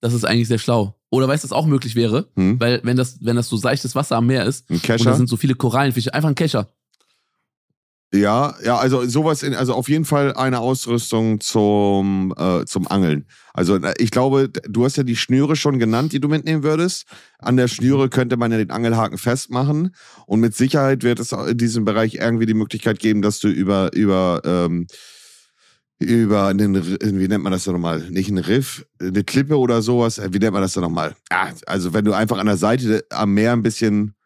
[0.00, 0.94] Das ist eigentlich sehr schlau.
[1.10, 2.28] Oder weißt du, was auch möglich wäre?
[2.36, 2.58] Hm?
[2.60, 5.36] Weil wenn das, wenn das so seichtes Wasser am Meer ist und da sind so
[5.36, 6.68] viele Korallenfische, einfach ein Kescher.
[8.12, 13.24] Ja, ja, also sowas in, also auf jeden Fall eine Ausrüstung zum, äh, zum Angeln.
[13.54, 17.04] Also äh, ich glaube, du hast ja die Schnüre schon genannt, die du mitnehmen würdest.
[17.38, 19.94] An der Schnüre könnte man ja den Angelhaken festmachen.
[20.26, 23.92] Und mit Sicherheit wird es in diesem Bereich irgendwie die Möglichkeit geben, dass du über,
[23.94, 24.88] über, ähm,
[26.00, 28.10] über einen, wie nennt man das denn nochmal?
[28.10, 30.20] Nicht ein Riff, eine Klippe oder sowas.
[30.30, 31.14] Wie nennt man das denn nochmal?
[31.30, 34.16] Ja, also wenn du einfach an der Seite am Meer ein bisschen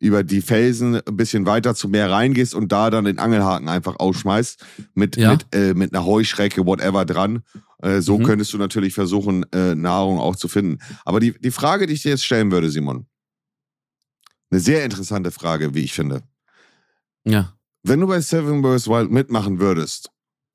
[0.00, 3.96] über die Felsen ein bisschen weiter zum Meer reingehst und da dann den Angelhaken einfach
[3.98, 5.32] ausschmeißt mit, ja.
[5.32, 7.42] mit, äh, mit einer Heuschrecke, whatever dran.
[7.82, 8.24] Äh, so mhm.
[8.24, 10.78] könntest du natürlich versuchen, äh, Nahrung auch zu finden.
[11.04, 13.06] Aber die, die Frage, die ich dir jetzt stellen würde, Simon,
[14.50, 16.22] eine sehr interessante Frage, wie ich finde.
[17.24, 17.54] Ja.
[17.82, 18.88] Wenn du bei Seven vs.
[18.88, 20.10] Wild mitmachen würdest,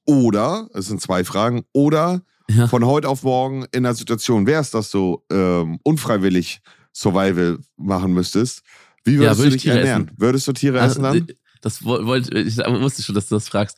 [0.08, 2.68] oder, es sind zwei Fragen, oder Ja.
[2.68, 6.62] von heute auf morgen in der Situation wärst, dass du ähm, unfreiwillig
[6.94, 8.62] Survival machen müsstest,
[9.06, 10.08] wie würdest würde du ich dich Tiere ernähren?
[10.08, 10.18] essen.
[10.20, 11.28] Würdest du Tiere Also, essen dann?
[11.62, 13.78] Das wo- wollte ich wusste schon, dass du das fragst.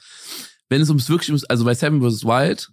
[0.70, 2.26] Wenn es ums wirklich ums, also bei Seven vs.
[2.26, 2.70] Wild,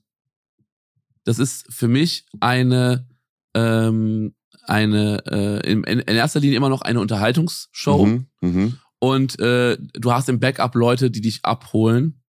[1.25, 3.07] das ist für mich eine
[3.55, 4.35] ähm,
[4.67, 8.79] eine äh, in, in erster Linie immer noch eine Unterhaltungsshow Mhm, mhm.
[8.99, 12.23] und äh, du hast im Backup Leute, die dich abholen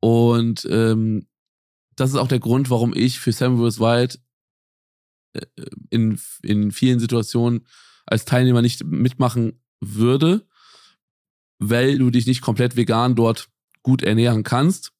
[0.00, 1.26] und ähm,
[1.96, 3.80] das ist auch der Grund, warum ich für Seven vs.
[3.80, 4.20] Wild
[5.34, 5.40] äh,
[5.90, 7.66] in, in vielen Situationen
[8.06, 10.46] als Teilnehmer nicht mitmachen würde,
[11.58, 13.48] weil du dich nicht komplett vegan dort
[13.82, 14.92] gut ernähren kannst,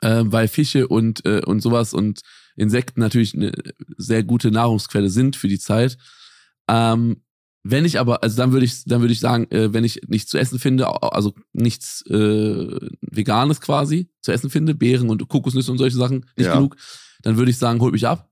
[0.00, 2.20] äh, weil Fische und, äh, und sowas und
[2.56, 3.52] Insekten natürlich eine
[3.96, 5.96] sehr gute Nahrungsquelle sind für die Zeit.
[6.68, 7.22] Ähm,
[7.64, 10.30] wenn ich aber, also dann würde ich, dann würde ich sagen, äh, wenn ich nichts
[10.30, 15.78] zu essen finde, also nichts äh, Veganes quasi zu essen finde, Beeren und Kokosnüsse und
[15.78, 16.54] solche Sachen, nicht Ja.
[16.56, 16.76] genug,
[17.22, 18.28] dann würde ich sagen, holt mich ab.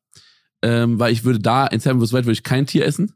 [0.62, 2.12] Ähm, weil ich würde da in Seven vs.
[2.12, 3.14] Wild würde ich kein Tier essen.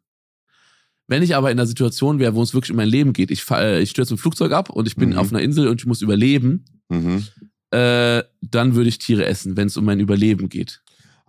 [1.07, 3.45] Wenn ich aber in einer Situation wäre, wo es wirklich um mein Leben geht, ich,
[3.45, 5.19] fahr- äh, ich stürze ein Flugzeug ab und ich bin Mhm.
[5.19, 7.27] auf einer Insel und ich muss überleben, Mhm.
[7.71, 10.81] äh, dann würde ich Tiere essen, wenn es um mein Überleben geht.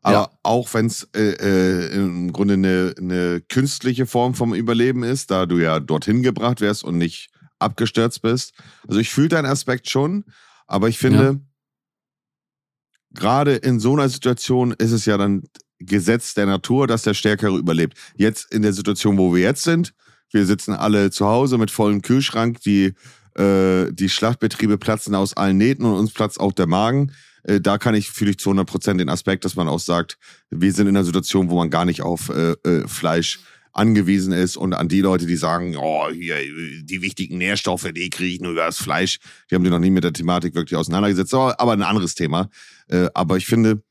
[0.02, 0.30] Aber Ja.
[0.44, 5.46] auch wenn es äh, äh, im Grunde eine, eine künstliche Form vom Überleben ist, da
[5.46, 8.54] du ja dorthin gebracht wärst und nicht abgestürzt bist.
[8.88, 10.24] Also ich fühle deinen Aspekt schon,
[10.68, 11.42] aber ich finde,
[13.12, 15.44] gerade in so einer Situation ist es ja dann
[15.80, 17.98] Gesetz der Natur, dass der Stärkere überlebt.
[18.16, 19.94] Jetzt in der Situation, wo wir jetzt sind,
[20.32, 22.94] wir sitzen alle zu Hause mit vollem Kühlschrank, die,
[23.38, 27.12] äh, die Schlachtbetriebe platzen aus allen Nähten und uns platzt auch der Magen.
[27.44, 30.18] Äh, da kann ich, fühle ich zu 100 Prozent den Aspekt, dass man auch sagt,
[30.50, 33.40] wir sind in einer Situation, wo man gar nicht auf äh, äh, Fleisch
[33.72, 36.38] angewiesen ist und an die Leute, die sagen, oh, hier,
[36.84, 39.20] die wichtigen Nährstoffe, die kriege ich nur über das Fleisch.
[39.50, 42.50] Die haben sich noch nie mit der Thematik wirklich auseinandergesetzt, aber, aber ein anderes Thema.
[42.88, 43.84] Äh, aber ich finde,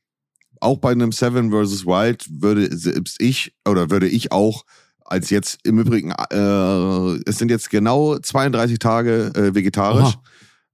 [0.61, 1.85] auch bei einem Seven vs.
[1.85, 4.63] Wild würde selbst ich oder würde ich auch
[5.07, 10.15] als jetzt im Übrigen, äh, es sind jetzt genau 32 Tage äh, vegetarisch.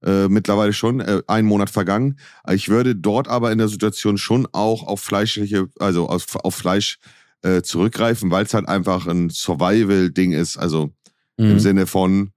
[0.04, 2.18] Äh, mittlerweile schon, äh, ein Monat vergangen.
[2.50, 6.98] Ich würde dort aber in der Situation schon auch auf fleischliche, also auf, auf Fleisch
[7.42, 10.56] äh, zurückgreifen, weil es halt einfach ein Survival-Ding ist.
[10.56, 10.90] Also
[11.36, 11.58] im Mhm.
[11.60, 12.32] Sinne von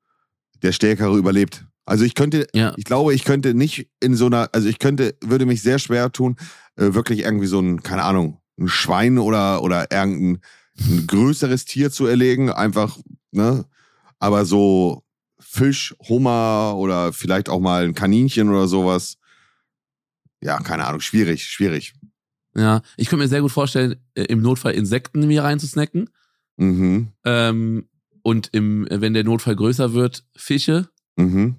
[0.62, 1.66] der Stärkere überlebt.
[1.86, 2.74] Also ich könnte, Ja.
[2.78, 6.12] ich glaube, ich könnte nicht in so einer, also ich könnte, würde mich sehr schwer
[6.12, 6.36] tun,
[6.78, 10.42] äh, wirklich irgendwie so ein, keine Ahnung, ein Schwein oder oder irgendein
[10.80, 12.98] ein größeres Tier zu erlegen, einfach,
[13.32, 13.66] ne?
[14.20, 15.04] Aber so
[15.40, 19.18] Fisch, Hummer oder vielleicht auch mal ein Kaninchen oder sowas.
[20.42, 21.94] Ja, keine Ahnung, schwierig, schwierig.
[22.56, 26.10] Ja, ich könnte mir sehr gut vorstellen, äh, im Notfall Insekten in mir reinzusnacken.
[26.58, 27.90] Mhm, Ähm,
[28.22, 30.90] und im, wenn der Notfall größer wird, Fische.
[31.16, 31.56] mhm.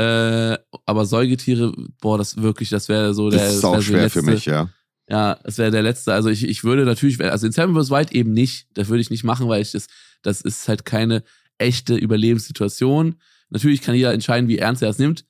[0.00, 3.40] Äh, aber Säugetiere, boah, das wirklich, das wäre so der.
[3.40, 4.68] Das ist auch so schwer der für letzte- mich, ja.
[5.08, 6.14] Ja, das wäre der letzte.
[6.14, 7.90] Also ich, ich würde natürlich, also in Seven vs.
[7.90, 8.68] Wild eben nicht.
[8.74, 9.88] Das würde ich nicht machen, weil ich das,
[10.22, 11.24] das ist halt keine
[11.58, 13.16] echte Überlebenssituation.
[13.50, 15.24] Natürlich kann jeder entscheiden, wie ernst er es nimmt.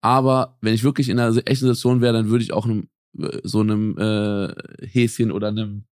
[0.00, 3.40] Aber wenn ich wirklich in einer echten Situation wäre, dann würde ich auch einem, äh,
[3.42, 4.54] so einem äh,
[4.86, 5.86] Häschen oder einem,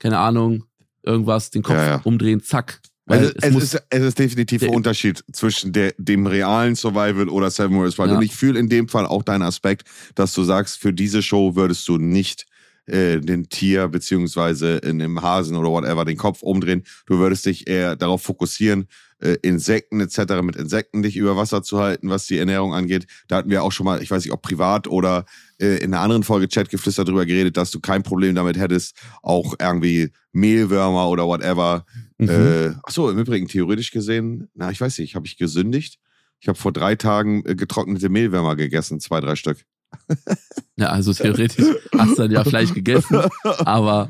[0.00, 0.64] keine Ahnung,
[1.04, 2.00] irgendwas, den Kopf Ja, ja.
[2.02, 2.80] umdrehen, zack.
[3.06, 7.28] Also, es es, ist, es ist definitiv ein Der- Unterschied zwischen der, dem realen Survival
[7.28, 7.98] oder Seven vs.
[7.98, 8.10] Wild.
[8.10, 8.16] Ja.
[8.16, 11.54] Und ich fühle in dem Fall auch deinen Aspekt, dass du sagst, für diese Show
[11.54, 12.46] würdest du nicht
[12.86, 16.84] äh, den Tier beziehungsweise in dem Hasen oder whatever den Kopf umdrehen.
[17.06, 18.88] Du würdest dich eher darauf fokussieren,
[19.20, 20.42] äh, Insekten etc.
[20.42, 23.06] mit Insekten dich über Wasser zu halten, was die Ernährung angeht.
[23.28, 25.24] Da hatten wir auch schon mal, ich weiß nicht, ob privat oder
[25.58, 29.54] äh, in einer anderen Folge Chatgeflüster drüber geredet, dass du kein Problem damit hättest, auch
[29.58, 31.86] irgendwie Mehlwürmer oder whatever
[32.18, 32.28] mhm.
[32.28, 35.98] äh, ach so, im Übrigen theoretisch gesehen, na, ich weiß nicht, habe ich gesündigt?
[36.40, 39.64] Ich habe vor drei Tagen äh, getrocknete Mehlwürmer gegessen, zwei, drei Stück.
[40.76, 41.64] ja, also theoretisch
[41.96, 43.20] hast du dann ja Fleisch gegessen.
[43.64, 44.08] Aber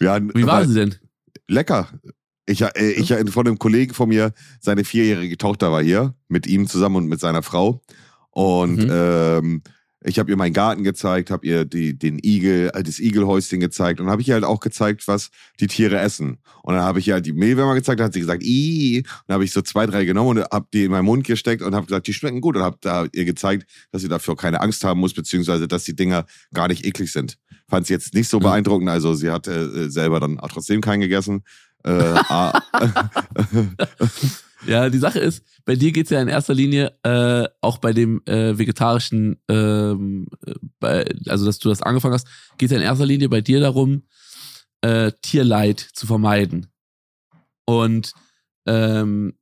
[0.00, 0.94] Ja, wie war sie denn?
[1.48, 1.88] Lecker.
[2.46, 6.46] Ich, äh, ich äh, von einem Kollegen von mir, seine vierjährige Tochter war hier, mit
[6.46, 7.82] ihm zusammen und mit seiner Frau.
[8.30, 8.90] Und Mhm.
[8.90, 9.62] ähm,
[10.04, 14.00] ich habe ihr meinen Garten gezeigt, habe ihr die, den Igel, äh, das Igelhäuschen gezeigt
[14.00, 16.38] und habe ich ihr halt auch gezeigt, was die Tiere essen.
[16.62, 18.42] Und dann habe ich ihr halt die Mehlwürmer gezeigt, da hat sie gesagt.
[18.44, 21.62] Und dann habe ich so zwei, drei genommen und habe die in meinen Mund gesteckt
[21.62, 24.60] und habe gesagt, die schmecken gut und habe da ihr gezeigt, dass sie dafür keine
[24.60, 27.36] Angst haben muss, beziehungsweise dass die Dinger gar nicht eklig sind.
[27.68, 28.44] Fand sie jetzt nicht so Mhm.
[28.44, 31.42] beeindruckend, also sie hat äh, selber dann auch trotzdem keinen gegessen.
[31.84, 31.90] Äh,
[32.28, 32.60] ah,
[34.66, 38.22] Ja, die Sache ist, bei dir geht's ja in erster Linie äh, auch bei dem
[38.26, 42.26] äh, vegetarischen, ähm, äh, bei, also dass du das angefangen hast,
[42.58, 44.02] geht's ja in erster Linie bei dir darum,
[44.80, 46.66] äh, Tierleid zu vermeiden.
[47.66, 48.12] Und
[48.66, 49.34] ähm,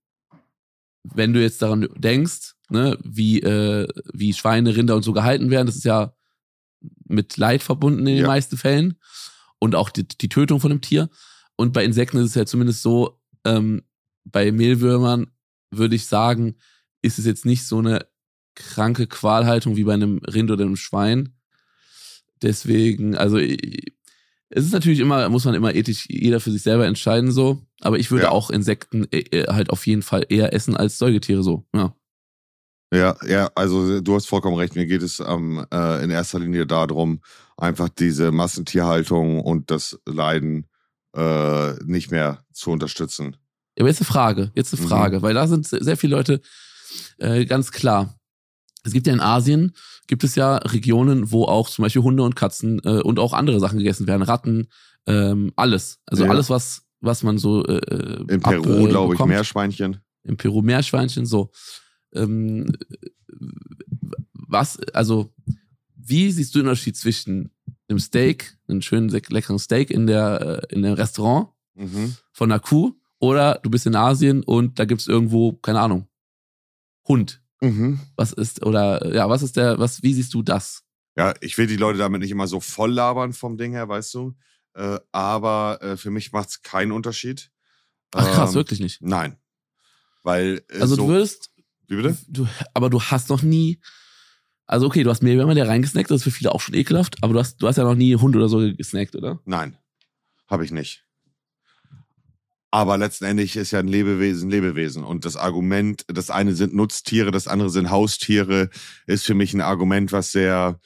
[1.05, 5.67] wenn du jetzt daran denkst, ne, wie, äh, wie Schweine, Rinder und so gehalten werden,
[5.67, 6.13] das ist ja
[7.09, 8.27] mit Leid verbunden in den Ja.
[8.27, 8.99] meisten Fällen.
[9.59, 11.09] Und auch die, die Tötung von einem Tier.
[11.57, 13.83] Und bei Insekten ist es ja zumindest so, ähm,
[14.27, 15.29] bei Mehlwürmern
[15.71, 16.57] würde ich sagen,
[17.03, 18.07] ist es jetzt nicht so eine
[18.55, 21.35] kranke Qualhaltung wie bei einem Rind oder einem Schwein.
[22.43, 27.33] Deswegen, also es ist natürlich immer, muss man immer ethisch jeder für sich selber entscheiden
[27.33, 27.63] so.
[27.81, 28.31] Aber ich würde Ja.
[28.31, 31.65] auch Insekten äh, äh, halt auf jeden Fall eher essen als Säugetiere so.
[31.75, 31.95] Ja.
[32.93, 34.77] Ja, ja, also du hast vollkommen recht.
[34.77, 37.21] Mir geht es ähm, äh, in erster Linie darum,
[37.57, 40.67] einfach diese Massentierhaltung und das Leiden
[41.15, 43.37] äh, nicht mehr zu unterstützen.
[43.77, 44.89] Ja, Aber jetzt eine Frage, jetzt eine Mhm.
[44.89, 46.41] Frage, weil da sind sehr viele Leute
[47.19, 48.19] äh, ganz klar.
[48.85, 49.73] Es gibt ja in Asien,
[50.07, 53.59] gibt es ja Regionen, wo auch zum Beispiel Hunde und Katzen äh, und auch andere
[53.61, 54.69] Sachen gegessen werden, Ratten,
[55.07, 55.99] ähm, alles.
[56.07, 56.31] Also Ja.
[56.31, 59.25] alles, was, was man so äh, äh, In Peru, äh, glaube ich.
[59.25, 59.99] Meerschweinchen.
[60.23, 61.51] Im Peru Meerschweinchen, so.
[62.15, 62.73] Ähm,
[64.33, 65.33] was, also,
[65.97, 67.51] wie siehst du den Unterschied zwischen
[67.89, 72.17] einem Steak, einem schönen, leckeren Steak in der, äh, in einem Restaurant Mhm.
[72.33, 76.09] von einer Kuh oder du bist in Asien und da gibt's irgendwo, keine Ahnung,
[77.09, 77.43] Hund.
[77.61, 78.01] Mhm.
[78.17, 80.83] Was ist, oder ja, was ist der, was, wie siehst du das?
[81.17, 84.13] Ja, ich will die Leute damit nicht immer so voll labern vom Ding her, weißt
[84.15, 84.35] du.
[84.75, 87.51] Äh, aber äh, für mich macht's keinen Unterschied.
[88.15, 89.01] Ach krass, Ähm, wirklich nicht.
[89.01, 89.39] Nein.
[90.23, 91.51] Weil äh, Also so, du würdest,
[91.87, 92.19] Wie bitte?
[92.29, 93.81] du, aber du hast noch nie,
[94.67, 97.33] also okay, du hast Mehlwürmer, der reingesnackt, das ist für viele auch schon ekelhaft, aber
[97.33, 99.41] du hast, du hast ja noch nie Hund oder so gesnackt, oder?
[99.47, 99.79] Nein,
[100.49, 101.06] habe ich nicht.
[102.71, 105.05] Aber letztendlich ist ja ein Lebewesen Lebewesen.
[105.05, 108.71] Und das Argument, das eine sind Nutztiere, das andere sind Haustiere,
[109.07, 110.79] ist für mich ein Argument, was sehr.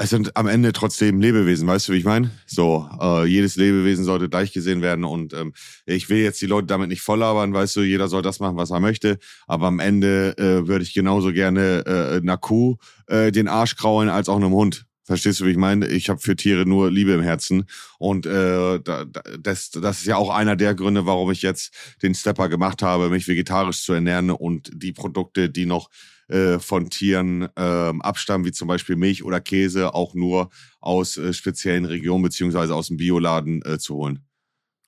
[0.00, 2.30] Es sind am Ende trotzdem Lebewesen, weißt du, wie ich meine?
[2.46, 5.54] So, äh, jedes Lebewesen sollte gleich gesehen werden und ähm,
[5.86, 8.70] ich will jetzt die Leute damit nicht volllabern, weißt du, jeder soll das machen, was
[8.70, 12.76] er möchte, aber am Ende äh, würde ich genauso gerne äh, einer Kuh
[13.08, 14.87] äh, den Arsch kraulen als auch einem Hund.
[15.08, 15.86] Verstehst du, wie ich meine?
[15.88, 17.64] Ich habe für Tiere nur Liebe im Herzen.
[17.98, 21.72] Und äh, da, da, das, das ist ja auch einer der Gründe, warum ich jetzt
[22.02, 25.88] den Stepper gemacht habe, mich vegetarisch zu ernähren und die Produkte, die noch
[26.28, 31.32] äh, von Tieren ähm, abstammen, wie zum Beispiel Milch oder Käse, auch nur aus äh,
[31.32, 34.26] speziellen Regionen beziehungsweise aus dem Bioladen äh, zu holen.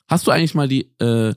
[0.06, 1.32] Hast du eigentlich mal die, äh,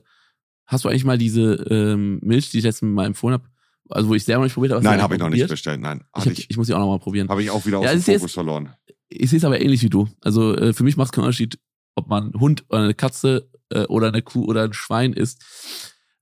[0.66, 3.48] hast du eigentlich mal diese ähm, Milch, die ich letztens Mal empfohlen habe,
[3.90, 4.82] also wo ich selber noch nicht probiert habe?
[4.84, 5.80] Nein, habe ich noch nicht bestellt.
[5.80, 7.28] Nein, Ich, hab, ich, ich muss die auch noch mal probieren.
[7.28, 8.72] habe ich auch wieder aus Ja, dem ist jetzt- Fokus verloren.
[9.08, 10.08] Ich sehe es aber ähnlich wie du.
[10.22, 11.58] Also äh, für mich macht es keinen Unterschied,
[11.94, 15.44] ob man Hund oder eine Katze äh, oder eine Kuh oder ein Schwein isst,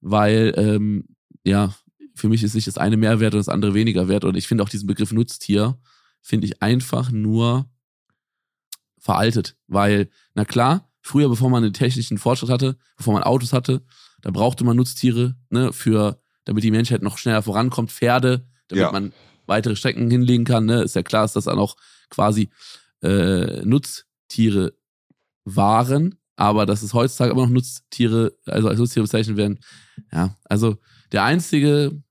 [0.01, 1.07] weil ähm,
[1.45, 1.75] ja
[2.15, 4.25] für mich ist nicht das eine mehr wert und das andere weniger wert.
[4.25, 5.79] Und ich finde auch diesen Begriff Nutztier
[6.21, 7.71] finde ich einfach nur
[8.99, 13.83] veraltet, weil na klar, früher bevor man den technischen Fortschritt hatte, bevor man Autos hatte,
[14.21, 18.93] da brauchte man Nutztiere, ne, für damit die Menschheit noch schneller vorankommt, Pferde, damit Ja.
[18.93, 19.13] man
[19.47, 21.77] weitere Strecken hinlegen kann, ne, ist ja klar, dass das dann auch
[22.11, 22.51] quasi
[23.03, 24.75] äh, Nutztiere
[25.45, 29.59] waren, aber dass es heutzutage immer noch Nutztiere, also als Nutztiere bezeichnet werden.
[30.13, 30.77] Ja, also
[31.11, 32.03] der einzige,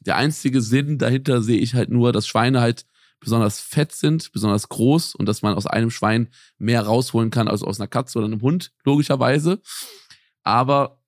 [0.00, 2.86] der einzige Sinn dahinter sehe ich halt nur, dass Schweine halt
[3.20, 7.62] besonders fett sind, besonders groß und dass man aus einem Schwein mehr rausholen kann als
[7.62, 9.60] aus einer Katze oder einem Hund, logischerweise.
[10.42, 11.00] Aber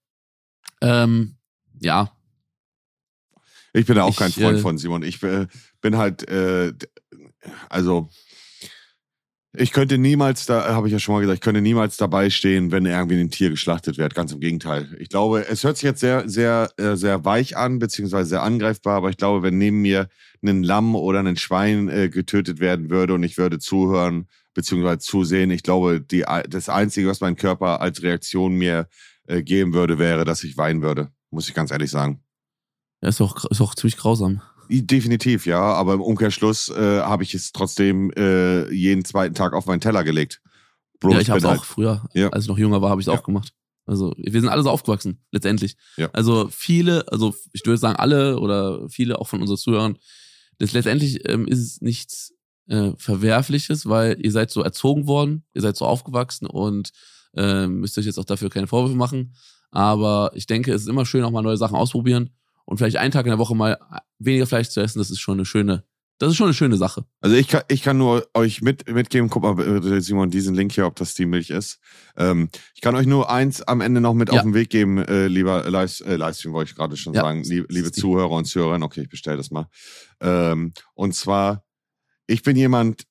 [0.80, 1.36] ähm,
[1.80, 2.12] ja,
[3.74, 5.02] Ich bin auch Ich, kein Freund äh, von Simon.
[5.02, 5.46] Ich äh,
[5.80, 6.72] bin halt, äh,
[7.68, 8.08] also
[9.56, 12.72] ich könnte niemals, da habe ich ja schon mal gesagt, ich könnte niemals dabei stehen,
[12.72, 14.14] wenn irgendwie ein Tier geschlachtet wird.
[14.14, 14.96] Ganz im Gegenteil.
[14.98, 18.96] Ich glaube, es hört sich jetzt sehr, sehr, äh, sehr weich an, beziehungsweise sehr angreifbar,
[18.96, 20.08] aber ich glaube, wenn neben mir
[20.42, 25.50] ein Lamm oder ein Schwein äh, getötet werden würde und ich würde zuhören, beziehungsweise zusehen,
[25.50, 28.88] ich glaube, die, das Einzige, was mein Körper als Reaktion mir
[29.26, 31.10] äh, geben würde, wäre, dass ich weinen würde.
[31.30, 32.23] Muss ich ganz ehrlich sagen.
[33.08, 34.40] Ist auch, ist auch ziemlich grausam.
[34.70, 35.60] Definitiv, ja.
[35.60, 40.04] Aber im Umkehrschluss äh, habe ich es trotzdem äh, jeden zweiten Tag auf meinen Teller
[40.04, 40.40] gelegt.
[41.00, 42.30] Bro, ja, ich habe es bin auch halt- früher, Ja.
[42.30, 43.18] als ich noch jünger war, habe ich es Ja.
[43.18, 43.52] auch gemacht.
[43.86, 45.76] Also wir sind alle so aufgewachsen, letztendlich.
[45.98, 46.08] Ja.
[46.14, 49.98] Also viele, also ich würde sagen alle oder viele auch von unseren Zuhörern,
[50.58, 52.32] das letztendlich ähm, ist es nichts
[52.68, 56.92] äh, Verwerfliches, weil ihr seid so erzogen worden, ihr seid so aufgewachsen und
[57.36, 59.34] ähm, müsst euch jetzt auch dafür keine Vorwürfe machen.
[59.70, 62.30] Aber ich denke, es ist immer schön, auch mal neue Sachen ausprobieren
[62.64, 63.78] und vielleicht einen Tag in der Woche mal
[64.18, 65.84] weniger Fleisch zu essen, das ist schon eine schöne,
[66.18, 67.04] das ist schon eine schöne Sache.
[67.20, 70.72] Also ich kann, ich kann nur euch mit, mitgeben, guck mal, äh, Simon, diesen Link
[70.72, 71.78] hier, ob das die Milch ist.
[72.16, 74.36] Ähm, ich kann euch nur eins am Ende noch mit Ja.
[74.36, 77.42] auf den Weg geben, äh, lieber Live, äh, Livestream, wollte ich gerade schon Ja, sagen,
[77.42, 78.00] liebe die.
[78.00, 78.82] Zuhörer und Zuhörerinnen.
[78.84, 79.66] Okay, ich bestelle das mal.
[80.20, 81.64] Ähm, und zwar,
[82.26, 83.02] ich bin jemand,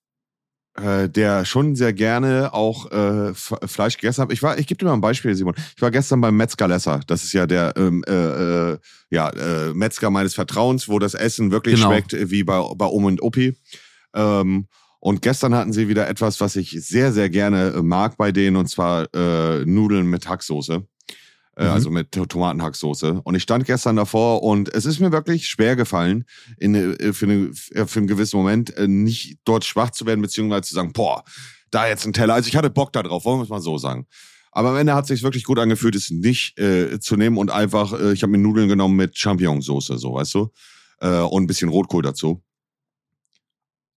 [0.76, 4.32] äh, der schon sehr gerne auch äh, Fleisch gegessen hat.
[4.32, 5.56] Ich war, ich gebe dir mal ein Beispiel, Simon.
[5.76, 7.02] Ich war gestern beim Metzger Lesser.
[7.06, 8.78] Das ist ja der ähm, äh, äh,
[9.10, 11.90] ja, äh, Metzger meines Vertrauens, wo das Essen wirklich genau.
[11.90, 13.56] schmeckt wie bei, bei Om und Opi.
[14.16, 14.68] Ähm,
[15.00, 18.68] und gestern hatten sie wieder etwas, was ich sehr, sehr gerne mag bei denen, und
[18.68, 20.88] zwar äh, Nudeln mit Hacksoße.
[21.56, 21.70] Äh, mhm.
[21.70, 23.22] Also mit Tomatenhacksoße.
[23.24, 26.26] Und ich stand gestern davor und es ist mir wirklich schwer gefallen,
[26.58, 30.64] in, äh, für, eine, für einen gewissen Moment äh, nicht dort schwach zu werden, beziehungsweise
[30.64, 31.24] zu sagen, boah,
[31.70, 32.34] da jetzt ein Teller.
[32.34, 34.08] Also ich hatte Bock da drauf, wollen wir es mal so sagen.
[34.52, 37.50] Aber am Ende hat es sich wirklich gut angefühlt, es nicht äh, zu nehmen und
[37.50, 40.52] einfach, äh, ich habe mir Nudeln genommen mit Champignonsauce, so weißt du,
[41.02, 42.44] äh, und ein bisschen Rotkohl dazu.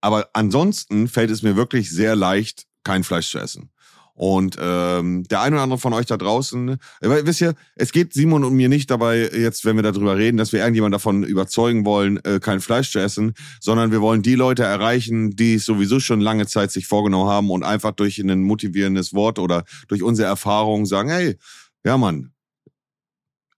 [0.00, 3.70] Aber ansonsten fällt es mir wirklich sehr leicht, kein Fleisch zu essen.
[4.16, 8.14] Und ähm, der eine oder andere von euch da draußen, äh, wisst ihr, es geht
[8.14, 11.84] Simon und mir nicht dabei, jetzt, wenn wir darüber reden, dass wir irgendjemand davon überzeugen
[11.84, 16.00] wollen, äh, kein Fleisch zu essen, sondern wir wollen die Leute erreichen, die es sowieso
[16.00, 20.28] schon lange Zeit sich vorgenommen haben und einfach durch ein motivierendes Wort oder durch unsere
[20.28, 21.36] Erfahrung sagen, hey,
[21.84, 22.32] ja Mann,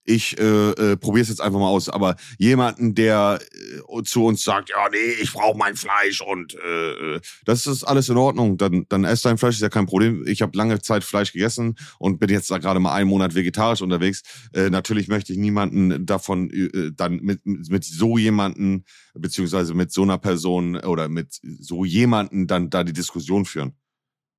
[0.08, 1.90] ich äh, äh, probiere es jetzt einfach mal aus.
[1.90, 7.16] Aber jemanden, der äh, zu uns sagt, ja, nee, ich brauche mein Fleisch und äh,
[7.16, 10.24] äh, das ist alles in Ordnung, dann, dann esst dein Fleisch, ist ja kein Problem.
[10.26, 14.22] Ich habe lange Zeit Fleisch gegessen und bin jetzt gerade mal einen Monat vegetarisch unterwegs.
[14.54, 18.84] Äh, natürlich möchte ich niemanden davon äh, dann mit, mit so jemanden,
[19.14, 23.74] beziehungsweise mit so einer Person oder mit so jemanden dann da die Diskussion führen.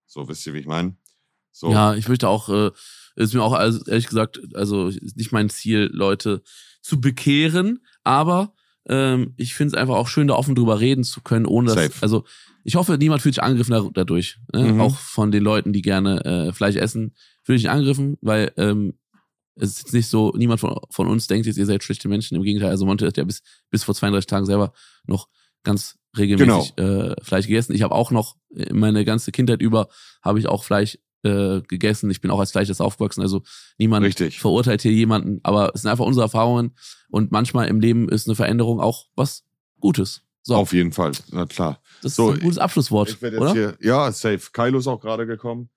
[0.07, 0.95] So, wisst ihr, wie ich meine?
[1.51, 1.71] So.
[1.71, 2.71] Ja, ich möchte auch äh,
[3.19, 6.41] ist mir auch also, ehrlich gesagt, also nicht mein Ziel, Leute
[6.81, 8.53] zu bekehren, aber
[8.87, 11.75] ähm, ich finde es einfach auch schön, da offen drüber reden zu können, ohne dass,
[11.75, 12.01] Safe.
[12.01, 12.25] also
[12.63, 14.37] ich hoffe, niemand fühlt sich angegriffen dadurch.
[14.53, 14.73] Ne?
[14.73, 14.81] Mhm.
[14.81, 17.13] Auch von den Leuten, die gerne äh, Fleisch essen,
[17.43, 18.93] fühle ich angegriffen, weil ähm,
[19.55, 22.35] es ist jetzt nicht so, niemand von, von uns denkt jetzt, ihr seid schlechte Menschen.
[22.35, 24.71] Im Gegenteil, also Monte hat ja bis, bis vor 32 Tagen selber
[25.05, 25.27] noch
[25.63, 27.11] ganz regelmäßig genau.
[27.11, 27.73] äh, Fleisch gegessen.
[27.75, 28.35] Ich habe auch noch
[28.71, 29.89] meine ganze Kindheit über,
[30.21, 32.09] habe ich auch Fleisch äh, gegessen.
[32.09, 33.21] Ich bin auch als Fleischesser aufgewachsen.
[33.21, 33.43] Also
[33.77, 34.39] niemand Richtig.
[34.39, 36.75] verurteilt hier jemanden, aber es sind einfach unsere Erfahrungen
[37.09, 39.43] und manchmal im Leben ist eine Veränderung auch was
[39.79, 40.23] Gutes.
[40.41, 40.55] So.
[40.55, 41.81] Auf jeden Fall, na klar.
[42.01, 43.53] Das so, ist ein gutes Abschlusswort, ich, ich oder?
[43.53, 44.39] Hier, ja, safe.
[44.51, 45.69] Kylo ist auch gerade gekommen.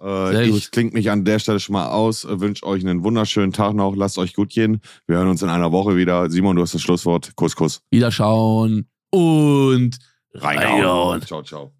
[0.00, 3.74] Äh, ich klinge mich an der Stelle schon mal aus, wünsche euch einen wunderschönen Tag
[3.74, 4.80] noch, lasst euch gut gehen.
[5.06, 6.30] Wir hören uns in einer Woche wieder.
[6.30, 7.34] Simon, du hast das Schlusswort.
[7.36, 7.82] Kuss, Kuss.
[7.90, 9.98] Wiederschauen und
[10.34, 11.22] reinhauen.
[11.22, 11.72] Ciao, ciao.